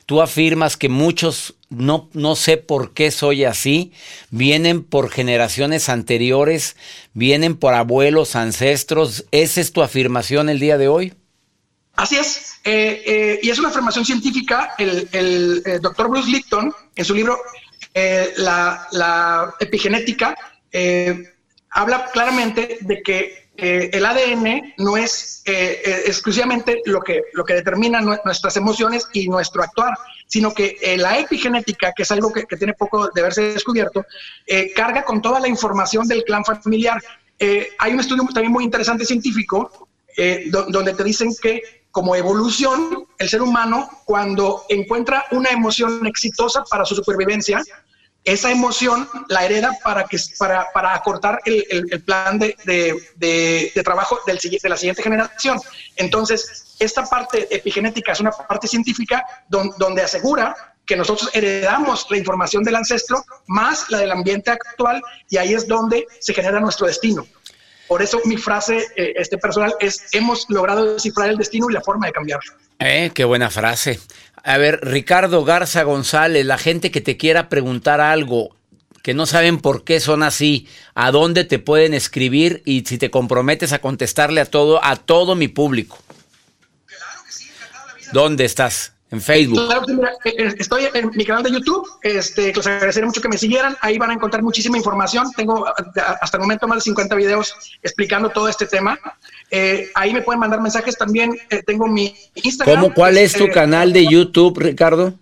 tú 0.10 0.24
afirmas 0.24 0.76
que 0.76 0.89
muchos, 0.89 1.54
no, 1.69 2.10
no 2.13 2.36
sé 2.36 2.58
por 2.58 2.95
qué 2.95 3.12
soy 3.12 3.43
así, 3.43 3.91
vienen 4.32 4.84
por 4.84 5.12
generaciones 5.12 5.88
anteriores, 5.88 6.76
vienen 7.13 7.56
por 7.56 7.76
abuelos, 7.76 8.36
ancestros. 8.36 9.26
¿Esa 9.30 9.62
es 9.62 9.72
tu 9.72 9.84
afirmación 9.84 10.50
el 10.50 10.60
día 10.60 10.80
de 10.80 10.88
hoy? 10.88 11.13
Así 11.95 12.17
es, 12.17 12.56
eh, 12.63 13.04
eh, 13.06 13.39
y 13.43 13.52
es 13.52 13.60
una 13.60 13.69
afirmación 13.69 14.04
científica. 14.04 14.74
El, 14.80 15.08
el, 15.12 15.62
el, 15.63 15.80
doctor 15.80 16.10
Bruce 16.10 16.32
Lipton, 16.32 16.74
en 16.95 17.06
su 17.06 17.13
libro 17.13 17.38
eh, 17.93 18.34
la, 18.38 18.88
la, 18.93 19.54
epigenética, 19.60 20.36
habla 21.69 22.10
claramente 22.12 22.80
de 22.82 23.04
que 23.04 23.49
eh, 23.62 23.89
el 23.93 24.06
ADN 24.06 24.74
no 24.78 24.98
es 24.98 25.41
eh, 25.45 25.82
eh, 25.84 26.04
exclusivamente 26.06 26.82
lo 26.86 27.02
que, 27.02 27.22
lo 27.34 27.43
que 27.43 27.56
determina 27.56 28.02
nuestras 28.02 28.56
emociones 28.58 29.08
y 29.13 29.28
nuestro 29.28 29.63
actuar, 29.63 29.93
sino 30.28 30.54
que 30.54 30.78
la 30.98 31.19
epigenética, 31.19 31.93
que 31.95 32.04
es 32.04 32.12
algo 32.12 32.32
que, 32.32 32.45
tiene 32.58 32.74
poco 32.74 33.10
de 33.10 33.22
haberse 33.22 33.54
descubierto, 33.54 34.06
carga 34.76 35.04
con 35.04 35.22
toda 35.22 35.39
la 35.39 35.48
información 35.48 36.08
del 36.08 36.24
clan 36.24 36.45
familiar. 36.45 37.02
hay 37.39 37.93
un 37.93 38.00
estudio 38.00 38.24
también 38.34 38.52
muy 38.52 38.63
interesante 38.63 39.06
científico 39.06 39.88
do, 40.52 40.65
donde 40.69 40.93
te 40.93 41.04
dicen 41.04 41.30
que 41.41 41.62
como 41.91 42.15
evolución, 42.15 43.08
el 43.17 43.30
ser 43.30 43.41
humano, 43.41 43.89
cuando 44.06 44.63
encuentra 44.69 45.26
una 45.32 45.50
emoción 45.50 46.06
exitosa 46.06 46.63
para 46.69 46.86
su 46.86 46.93
supervivencia, 46.95 47.63
esa 48.30 48.52
emoción 48.52 49.10
la 49.28 49.46
hereda 49.46 49.72
para, 49.84 50.06
que, 50.06 50.18
para, 50.38 50.68
para 50.74 50.94
acortar 50.94 51.42
el, 51.46 51.65
el, 51.70 52.02
plan 52.04 52.38
de, 52.39 52.56
de, 52.65 53.72
de, 53.74 53.84
trabajo 53.84 54.20
de 54.26 54.34
la 54.34 54.78
siguiente 54.78 55.04
generación. 55.04 55.60
Entonces, 55.96 56.76
esta 56.80 57.06
parte 57.06 57.48
epigenética 57.54 58.12
es 58.12 58.20
una 58.20 58.32
parte 58.32 58.68
científica 58.68 59.26
don, 59.48 59.72
donde 59.78 60.02
asegura 60.02 60.76
que 60.86 60.96
nosotros 60.96 61.30
heredamos 61.34 62.08
la 62.10 62.18
información 62.18 62.63
del 62.63 62.76
ancestro 62.76 63.24
más 63.48 63.89
la 63.89 64.00
del 64.00 64.12
ambiente 64.12 64.50
actual 64.50 65.02
y 65.30 65.38
ahí 65.38 65.54
es 65.54 65.68
donde 65.68 66.08
se 66.20 66.34
genera 66.34 66.60
nuestro 66.60 66.88
destino. 66.88 67.28
Por 67.88 68.02
eso 68.02 68.22
mi 68.26 68.38
frase 68.38 68.88
eh, 68.96 69.13
este 69.15 69.38
personal 69.38 69.74
es 69.80 70.08
hemos 70.12 70.46
logrado 70.50 70.94
descifrar 70.94 71.30
el 71.30 71.38
destino 71.38 71.70
y 71.70 71.74
la 71.74 71.82
forma 71.82 72.08
de 72.08 72.13
cambiarlo. 72.13 72.54
Eh, 72.80 73.12
qué 73.13 73.26
buena 73.26 73.50
frase. 73.50 74.00
A 74.43 74.58
ver, 74.58 74.80
Ricardo 74.84 75.43
Garza 75.43 75.84
González, 75.84 76.45
la 76.45 76.58
gente 76.58 76.91
que 76.91 77.02
te 77.02 77.17
quiera 77.17 77.49
preguntar 77.49 78.02
algo, 78.02 78.56
que 79.04 79.13
no 79.13 79.25
saben 79.25 79.60
por 79.60 79.84
qué 79.84 79.99
son 79.99 80.23
así, 80.23 80.67
a 80.93 81.12
dónde 81.12 81.43
te 81.43 81.60
pueden 81.60 81.93
escribir 81.93 82.62
y 82.65 82.84
si 82.86 82.97
te 82.97 83.12
comprometes 83.12 83.73
a 83.73 83.80
contestarle 83.80 84.41
a 84.41 84.45
todo, 84.45 84.84
a 84.84 84.95
todo 84.95 85.36
mi 85.36 85.47
público. 85.47 85.97
Claro 86.86 87.23
que 87.25 87.32
sí, 87.32 87.49
la 87.71 87.93
vida. 87.95 88.10
¿Dónde 88.13 88.45
estás? 88.45 88.93
En 89.12 89.22
Facebook. 89.22 89.65
Claro, 89.65 89.86
mira, 89.88 90.12
estoy 90.60 90.88
en 90.93 91.10
mi 91.15 91.26
canal 91.26 91.41
de 91.41 91.52
YouTube. 91.52 91.88
Este, 92.04 92.54
les 92.54 92.67
agradecería 92.67 93.08
mucho 93.08 93.22
que 93.22 93.28
me 93.28 93.39
siguieran. 93.39 93.76
Ahí 93.82 93.98
van 93.98 94.12
a 94.12 94.13
encontrar 94.13 94.43
muchísima 94.43 94.78
información. 94.78 95.32
Tengo 95.36 95.65
hasta 96.22 96.38
el 96.38 96.41
momento 96.41 96.67
más 96.67 96.78
de 96.78 96.82
50 96.82 97.15
videos 97.15 97.56
explicando 97.82 98.30
todo 98.30 98.48
este 98.48 98.67
tema. 98.67 99.00
Eh, 99.50 99.89
ahí 99.95 100.13
me 100.13 100.22
pueden 100.22 100.39
mandar 100.39 100.62
mensajes 100.62 100.95
también. 100.95 101.36
Eh, 101.50 101.63
tengo 101.65 101.88
mi 101.88 102.15
Instagram. 102.36 102.82
¿Cómo, 102.82 102.93
¿Cuál 102.93 103.17
es 103.17 103.34
tu 103.34 103.45
eh, 103.45 103.52
canal 103.52 103.91
de 103.91 104.06
YouTube, 104.06 104.60
Ricardo? 104.60 105.15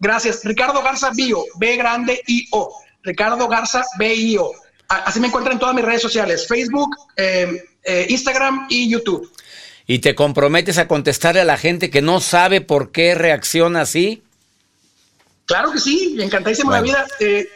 Gracias. 0.00 0.42
Ricardo 0.44 0.82
Garza 0.82 1.10
Bio, 1.14 1.44
B 1.56 1.76
grande 1.76 2.22
I 2.26 2.46
O. 2.52 2.72
Ricardo 3.02 3.48
Garza 3.48 3.84
B 3.98 4.14
I 4.14 4.38
O. 4.38 4.50
Así 4.88 5.20
me 5.20 5.26
encuentran 5.26 5.54
en 5.54 5.58
todas 5.58 5.74
mis 5.74 5.84
redes 5.84 6.00
sociales: 6.00 6.48
Facebook, 6.48 6.96
eh, 7.16 8.06
Instagram 8.08 8.66
y 8.70 8.88
YouTube. 8.88 9.30
¿Y 9.90 10.00
te 10.00 10.14
comprometes 10.14 10.76
a 10.76 10.86
contestarle 10.86 11.40
a 11.40 11.46
la 11.46 11.56
gente 11.56 11.88
que 11.88 12.02
no 12.02 12.20
sabe 12.20 12.60
por 12.60 12.92
qué 12.92 13.14
reacciona 13.14 13.80
así? 13.80 14.22
Claro 15.46 15.72
que 15.72 15.80
sí, 15.80 16.18
encantadísimo 16.20 16.68
bueno. 16.68 16.84
la 16.86 16.92
vida. 16.92 17.06
Eh, 17.20 17.48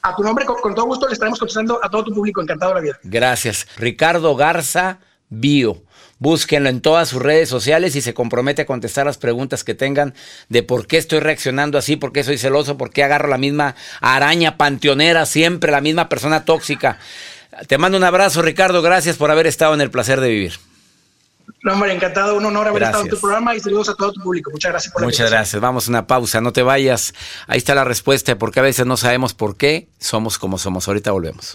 a 0.00 0.16
tu 0.16 0.22
nombre, 0.22 0.46
con, 0.46 0.56
con, 0.62 0.74
todo 0.74 0.86
gusto, 0.86 1.06
le 1.06 1.12
estaremos 1.12 1.38
contestando 1.38 1.78
a 1.82 1.90
todo 1.90 2.04
tu 2.04 2.14
público. 2.14 2.40
Encantado 2.40 2.72
la 2.72 2.80
vida. 2.80 2.98
Gracias. 3.02 3.66
Ricardo 3.76 4.34
Garza 4.34 4.98
Bio. 5.28 5.82
Búsquenlo 6.18 6.70
en 6.70 6.80
todas 6.80 7.10
sus 7.10 7.20
redes 7.20 7.50
sociales 7.50 7.94
y 7.96 8.00
se 8.00 8.14
compromete 8.14 8.62
a 8.62 8.66
contestar 8.66 9.04
las 9.04 9.18
preguntas 9.18 9.62
que 9.62 9.74
tengan 9.74 10.14
de 10.48 10.62
por 10.62 10.86
qué 10.86 10.96
estoy 10.96 11.20
reaccionando 11.20 11.76
así, 11.76 11.96
por 11.96 12.12
qué 12.12 12.24
soy 12.24 12.38
celoso, 12.38 12.78
por 12.78 12.92
qué 12.92 13.04
agarro 13.04 13.28
la 13.28 13.36
misma 13.36 13.74
araña 14.00 14.56
panteonera, 14.56 15.26
siempre 15.26 15.70
la 15.70 15.82
misma 15.82 16.08
persona 16.08 16.46
tóxica. 16.46 16.98
Te 17.66 17.76
mando 17.76 17.98
un 17.98 18.04
abrazo, 18.04 18.40
Ricardo. 18.40 18.80
Gracias 18.80 19.18
por 19.18 19.30
haber 19.30 19.46
estado 19.46 19.74
en 19.74 19.82
el 19.82 19.90
placer 19.90 20.22
de 20.22 20.30
vivir. 20.30 20.54
No, 21.64 21.72
hombre, 21.72 21.94
encantado, 21.94 22.36
un 22.36 22.44
honor 22.44 22.68
haber 22.68 22.80
gracias. 22.80 22.90
estado 22.90 23.04
en 23.06 23.10
tu 23.10 23.20
programa 23.20 23.56
y 23.56 23.60
saludos 23.60 23.88
a 23.88 23.94
todo 23.94 24.12
tu 24.12 24.20
público. 24.20 24.50
Muchas 24.50 24.70
gracias 24.70 24.92
por 24.92 25.00
la 25.00 25.06
Muchas 25.06 25.30
gracias. 25.30 25.62
Vamos 25.62 25.88
a 25.88 25.90
una 25.90 26.06
pausa, 26.06 26.42
no 26.42 26.52
te 26.52 26.62
vayas. 26.62 27.14
Ahí 27.46 27.56
está 27.56 27.74
la 27.74 27.84
respuesta, 27.84 28.36
porque 28.36 28.60
a 28.60 28.62
veces 28.62 28.84
no 28.84 28.98
sabemos 28.98 29.32
por 29.32 29.56
qué 29.56 29.88
somos 29.98 30.38
como 30.38 30.58
somos. 30.58 30.86
Ahorita 30.88 31.10
volvemos. 31.12 31.54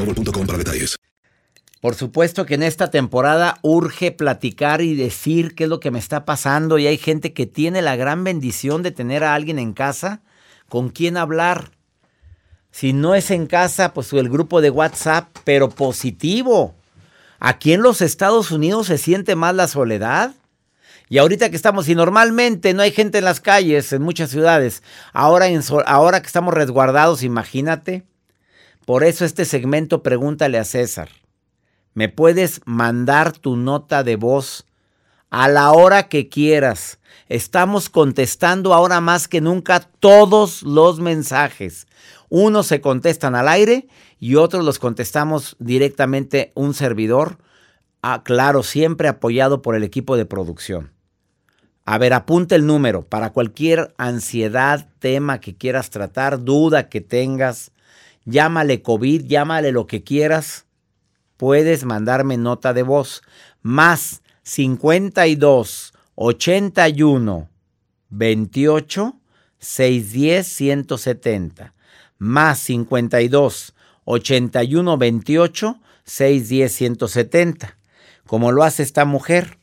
Por 1.81 1.95
supuesto 1.95 2.45
que 2.45 2.53
en 2.53 2.63
esta 2.63 2.91
temporada 2.91 3.57
urge 3.63 4.11
platicar 4.11 4.81
y 4.81 4.95
decir 4.95 5.55
qué 5.55 5.63
es 5.63 5.69
lo 5.69 5.79
que 5.79 5.89
me 5.89 5.97
está 5.97 6.25
pasando 6.25 6.77
y 6.77 6.85
hay 6.85 6.97
gente 6.97 7.33
que 7.33 7.47
tiene 7.47 7.81
la 7.81 7.95
gran 7.95 8.23
bendición 8.23 8.83
de 8.83 8.91
tener 8.91 9.23
a 9.23 9.33
alguien 9.33 9.57
en 9.57 9.73
casa 9.73 10.21
con 10.69 10.89
quien 10.89 11.17
hablar. 11.17 11.71
Si 12.71 12.93
no 12.93 13.15
es 13.15 13.31
en 13.31 13.47
casa, 13.47 13.93
pues 13.93 14.13
el 14.13 14.29
grupo 14.29 14.61
de 14.61 14.69
WhatsApp, 14.69 15.35
pero 15.43 15.69
positivo. 15.69 16.75
Aquí 17.39 17.73
en 17.73 17.81
los 17.81 18.01
Estados 18.01 18.51
Unidos 18.51 18.87
se 18.87 18.99
siente 18.99 19.35
más 19.35 19.55
la 19.55 19.67
soledad. 19.67 20.35
Y 21.09 21.17
ahorita 21.17 21.49
que 21.49 21.55
estamos, 21.55 21.89
y 21.89 21.95
normalmente 21.95 22.73
no 22.73 22.83
hay 22.83 22.91
gente 22.91 23.17
en 23.17 23.25
las 23.25 23.41
calles 23.41 23.91
en 23.91 24.01
muchas 24.01 24.29
ciudades, 24.29 24.81
ahora, 25.11 25.47
en, 25.47 25.61
ahora 25.85 26.21
que 26.21 26.27
estamos 26.27 26.53
resguardados, 26.53 27.23
imagínate. 27.23 28.05
Por 28.85 29.03
eso 29.03 29.25
este 29.25 29.45
segmento 29.45 30.03
pregúntale 30.03 30.57
a 30.57 30.63
César. 30.63 31.09
Me 31.93 32.09
puedes 32.09 32.61
mandar 32.65 33.33
tu 33.33 33.55
nota 33.57 34.03
de 34.03 34.15
voz 34.15 34.65
a 35.29 35.47
la 35.47 35.71
hora 35.71 36.09
que 36.09 36.29
quieras. 36.29 36.99
Estamos 37.27 37.89
contestando 37.89 38.73
ahora 38.73 39.01
más 39.01 39.27
que 39.27 39.41
nunca 39.41 39.79
todos 39.79 40.63
los 40.63 40.99
mensajes. 40.99 41.87
Unos 42.29 42.67
se 42.67 42.81
contestan 42.81 43.35
al 43.35 43.47
aire 43.47 43.87
y 44.19 44.35
otros 44.35 44.63
los 44.63 44.79
contestamos 44.79 45.55
directamente 45.59 46.51
un 46.55 46.73
servidor. 46.73 47.37
Ah, 48.01 48.23
claro, 48.23 48.63
siempre 48.63 49.07
apoyado 49.07 49.61
por 49.61 49.75
el 49.75 49.83
equipo 49.83 50.17
de 50.17 50.25
producción. 50.25 50.91
A 51.85 51.97
ver, 51.97 52.13
apunta 52.13 52.55
el 52.55 52.65
número 52.65 53.01
para 53.01 53.31
cualquier 53.31 53.93
ansiedad, 53.97 54.89
tema 54.99 55.39
que 55.39 55.55
quieras 55.55 55.89
tratar, 55.89 56.43
duda 56.43 56.89
que 56.89 57.01
tengas. 57.01 57.71
Llámale 58.25 58.81
COVID, 58.81 59.25
llámale 59.25 59.71
lo 59.71 59.87
que 59.87 60.03
quieras. 60.03 60.65
Puedes 61.37 61.85
mandarme 61.85 62.37
nota 62.37 62.73
de 62.73 62.83
voz. 62.83 63.23
Más 63.61 64.21
52 64.43 65.93
81 66.15 67.49
28 68.09 69.19
610 69.57 70.47
170. 70.47 71.73
Más 72.17 72.59
52 72.59 73.73
81 74.05 74.97
28 74.97 75.79
610 76.03 76.71
170. 76.71 77.77
Como 78.27 78.51
lo 78.51 78.63
hace 78.63 78.83
esta 78.83 79.05
mujer. 79.05 79.57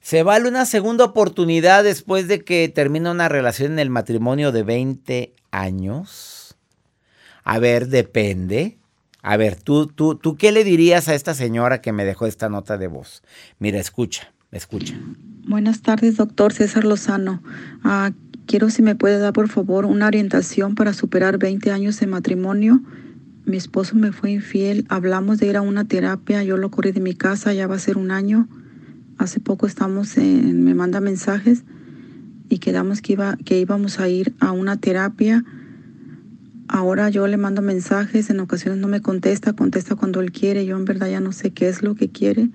Se 0.00 0.22
vale 0.22 0.48
una 0.48 0.66
segunda 0.66 1.04
oportunidad 1.04 1.84
después 1.84 2.28
de 2.28 2.44
que 2.44 2.68
termina 2.68 3.10
una 3.10 3.28
relación 3.28 3.72
en 3.72 3.78
el 3.78 3.90
matrimonio 3.90 4.52
de 4.52 4.62
20 4.62 5.34
años. 5.50 6.35
A 7.46 7.60
ver, 7.60 7.86
depende. 7.86 8.76
A 9.22 9.36
ver, 9.36 9.54
¿tú, 9.54 9.86
tú, 9.86 10.16
¿tú 10.16 10.36
qué 10.36 10.50
le 10.50 10.64
dirías 10.64 11.06
a 11.08 11.14
esta 11.14 11.32
señora 11.32 11.80
que 11.80 11.92
me 11.92 12.04
dejó 12.04 12.26
esta 12.26 12.48
nota 12.48 12.76
de 12.76 12.88
voz? 12.88 13.22
Mira, 13.60 13.78
escucha, 13.78 14.32
escucha. 14.50 14.96
Buenas 15.46 15.80
tardes, 15.80 16.16
doctor 16.16 16.52
César 16.52 16.84
Lozano. 16.84 17.40
Ah, 17.84 18.10
quiero 18.46 18.68
si 18.68 18.82
me 18.82 18.96
puede 18.96 19.20
dar, 19.20 19.32
por 19.32 19.48
favor, 19.48 19.86
una 19.86 20.08
orientación 20.08 20.74
para 20.74 20.92
superar 20.92 21.38
20 21.38 21.70
años 21.70 22.00
de 22.00 22.08
matrimonio. 22.08 22.82
Mi 23.44 23.56
esposo 23.56 23.94
me 23.94 24.10
fue 24.10 24.32
infiel. 24.32 24.84
Hablamos 24.88 25.38
de 25.38 25.46
ir 25.46 25.56
a 25.56 25.62
una 25.62 25.84
terapia. 25.84 26.42
Yo 26.42 26.56
lo 26.56 26.72
corrí 26.72 26.90
de 26.90 27.00
mi 27.00 27.14
casa. 27.14 27.54
Ya 27.54 27.68
va 27.68 27.76
a 27.76 27.78
ser 27.78 27.96
un 27.96 28.10
año. 28.10 28.48
Hace 29.18 29.38
poco 29.38 29.68
estamos 29.68 30.18
en, 30.18 30.64
me 30.64 30.74
manda 30.74 30.98
mensajes 30.98 31.62
y 32.48 32.58
quedamos 32.58 33.02
que, 33.02 33.12
iba, 33.12 33.36
que 33.44 33.60
íbamos 33.60 34.00
a 34.00 34.08
ir 34.08 34.34
a 34.40 34.50
una 34.50 34.78
terapia. 34.78 35.44
Ahora 36.68 37.08
yo 37.10 37.26
le 37.26 37.36
mando 37.36 37.62
mensajes, 37.62 38.30
en 38.30 38.40
ocasiones 38.40 38.80
no 38.80 38.88
me 38.88 39.00
contesta, 39.00 39.52
contesta 39.52 39.94
cuando 39.94 40.20
él 40.20 40.32
quiere. 40.32 40.66
Yo 40.66 40.76
en 40.76 40.84
verdad 40.84 41.08
ya 41.08 41.20
no 41.20 41.32
sé 41.32 41.52
qué 41.52 41.68
es 41.68 41.82
lo 41.82 41.94
que 41.94 42.10
quiere. 42.10 42.48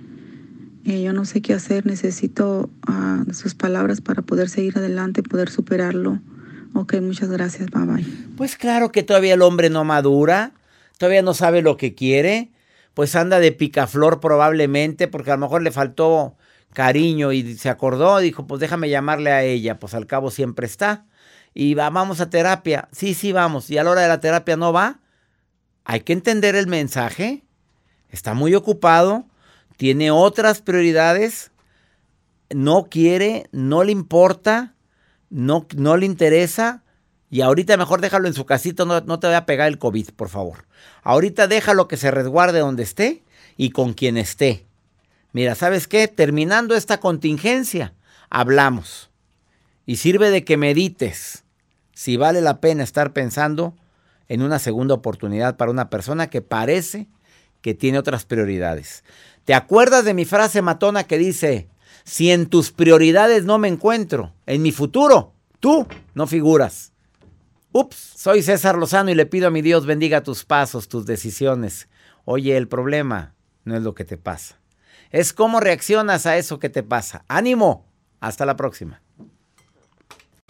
Eh, 0.85 1.03
yo 1.03 1.13
no 1.13 1.25
sé 1.25 1.41
qué 1.41 1.53
hacer. 1.53 1.85
Necesito 1.85 2.69
uh, 2.87 3.33
sus 3.33 3.55
palabras 3.55 4.01
para 4.01 4.21
poder 4.21 4.49
seguir 4.49 4.77
adelante, 4.77 5.23
poder 5.23 5.49
superarlo. 5.49 6.19
Ok, 6.73 6.95
muchas 7.01 7.29
gracias. 7.29 7.69
Bye 7.71 7.85
bye. 7.85 8.05
Pues 8.37 8.55
claro 8.57 8.91
que 8.91 9.03
todavía 9.03 9.33
el 9.33 9.41
hombre 9.41 9.69
no 9.69 9.83
madura, 9.83 10.53
todavía 10.97 11.21
no 11.21 11.33
sabe 11.33 11.61
lo 11.61 11.77
que 11.77 11.93
quiere. 11.93 12.51
Pues 12.93 13.15
anda 13.15 13.39
de 13.39 13.51
picaflor 13.51 14.19
probablemente, 14.19 15.07
porque 15.07 15.31
a 15.31 15.35
lo 15.35 15.41
mejor 15.41 15.61
le 15.61 15.71
faltó 15.71 16.35
cariño 16.73 17.31
y 17.31 17.55
se 17.55 17.69
acordó, 17.69 18.19
dijo, 18.19 18.47
pues 18.47 18.59
déjame 18.59 18.89
llamarle 18.89 19.31
a 19.31 19.43
ella, 19.43 19.79
pues 19.79 19.93
al 19.93 20.07
cabo 20.07 20.31
siempre 20.31 20.65
está. 20.65 21.05
Y 21.53 21.73
va, 21.73 21.89
vamos 21.89 22.21
a 22.21 22.29
terapia. 22.29 22.87
Sí, 22.91 23.13
sí, 23.13 23.31
vamos. 23.31 23.69
Y 23.69 23.77
a 23.77 23.83
la 23.83 23.91
hora 23.91 24.01
de 24.01 24.07
la 24.07 24.19
terapia 24.19 24.55
no 24.57 24.71
va. 24.71 24.99
Hay 25.83 26.01
que 26.01 26.13
entender 26.13 26.55
el 26.55 26.67
mensaje. 26.67 27.43
Está 28.09 28.33
muy 28.33 28.55
ocupado, 28.55 29.25
tiene 29.77 30.11
otras 30.11 30.61
prioridades, 30.61 31.51
no 32.49 32.83
quiere, 32.89 33.47
no 33.53 33.83
le 33.83 33.93
importa, 33.93 34.75
no, 35.29 35.65
no 35.75 35.95
le 35.95 36.05
interesa. 36.05 36.83
Y 37.29 37.39
ahorita 37.39 37.77
mejor 37.77 38.01
déjalo 38.01 38.27
en 38.27 38.33
su 38.33 38.45
casito, 38.45 38.85
no, 38.85 38.99
no 38.99 39.19
te 39.19 39.27
voy 39.27 39.37
a 39.37 39.45
pegar 39.45 39.69
el 39.69 39.77
COVID, 39.77 40.09
por 40.09 40.27
favor. 40.27 40.65
Ahorita 41.03 41.47
déjalo 41.47 41.87
que 41.87 41.95
se 41.95 42.11
resguarde 42.11 42.59
donde 42.59 42.83
esté 42.83 43.23
y 43.55 43.69
con 43.69 43.93
quien 43.93 44.17
esté. 44.17 44.65
Mira, 45.31 45.55
¿sabes 45.55 45.87
qué? 45.87 46.09
Terminando 46.09 46.75
esta 46.75 46.99
contingencia, 46.99 47.93
hablamos. 48.29 49.09
Y 49.85 49.95
sirve 49.95 50.29
de 50.29 50.43
que 50.43 50.57
medites 50.57 51.40
si 52.01 52.17
vale 52.17 52.41
la 52.41 52.59
pena 52.61 52.81
estar 52.81 53.13
pensando 53.13 53.75
en 54.27 54.41
una 54.41 54.57
segunda 54.57 54.95
oportunidad 54.95 55.55
para 55.55 55.69
una 55.69 55.91
persona 55.91 56.31
que 56.31 56.41
parece 56.41 57.07
que 57.61 57.75
tiene 57.75 57.99
otras 57.99 58.25
prioridades. 58.25 59.03
¿Te 59.45 59.53
acuerdas 59.53 60.03
de 60.03 60.15
mi 60.15 60.25
frase 60.25 60.63
matona 60.63 61.03
que 61.03 61.19
dice, 61.19 61.69
si 62.03 62.31
en 62.31 62.47
tus 62.47 62.71
prioridades 62.71 63.45
no 63.45 63.59
me 63.59 63.67
encuentro, 63.67 64.33
en 64.47 64.63
mi 64.63 64.71
futuro, 64.71 65.35
tú 65.59 65.85
no 66.15 66.25
figuras? 66.25 66.91
Ups, 67.71 68.13
soy 68.15 68.41
César 68.41 68.79
Lozano 68.79 69.11
y 69.11 69.15
le 69.15 69.27
pido 69.27 69.49
a 69.49 69.51
mi 69.51 69.61
Dios 69.61 69.85
bendiga 69.85 70.23
tus 70.23 70.43
pasos, 70.43 70.87
tus 70.87 71.05
decisiones. 71.05 71.87
Oye, 72.25 72.57
el 72.57 72.67
problema 72.67 73.35
no 73.63 73.77
es 73.77 73.83
lo 73.83 73.93
que 73.93 74.05
te 74.05 74.17
pasa 74.17 74.61
es 75.11 75.33
cómo 75.33 75.59
reaccionas 75.59 76.25
a 76.25 76.37
eso 76.37 76.59
que 76.59 76.69
te 76.69 76.83
pasa. 76.83 77.25
Ánimo, 77.27 77.85
hasta 78.19 78.45
la 78.45 78.55
próxima. 78.55 79.01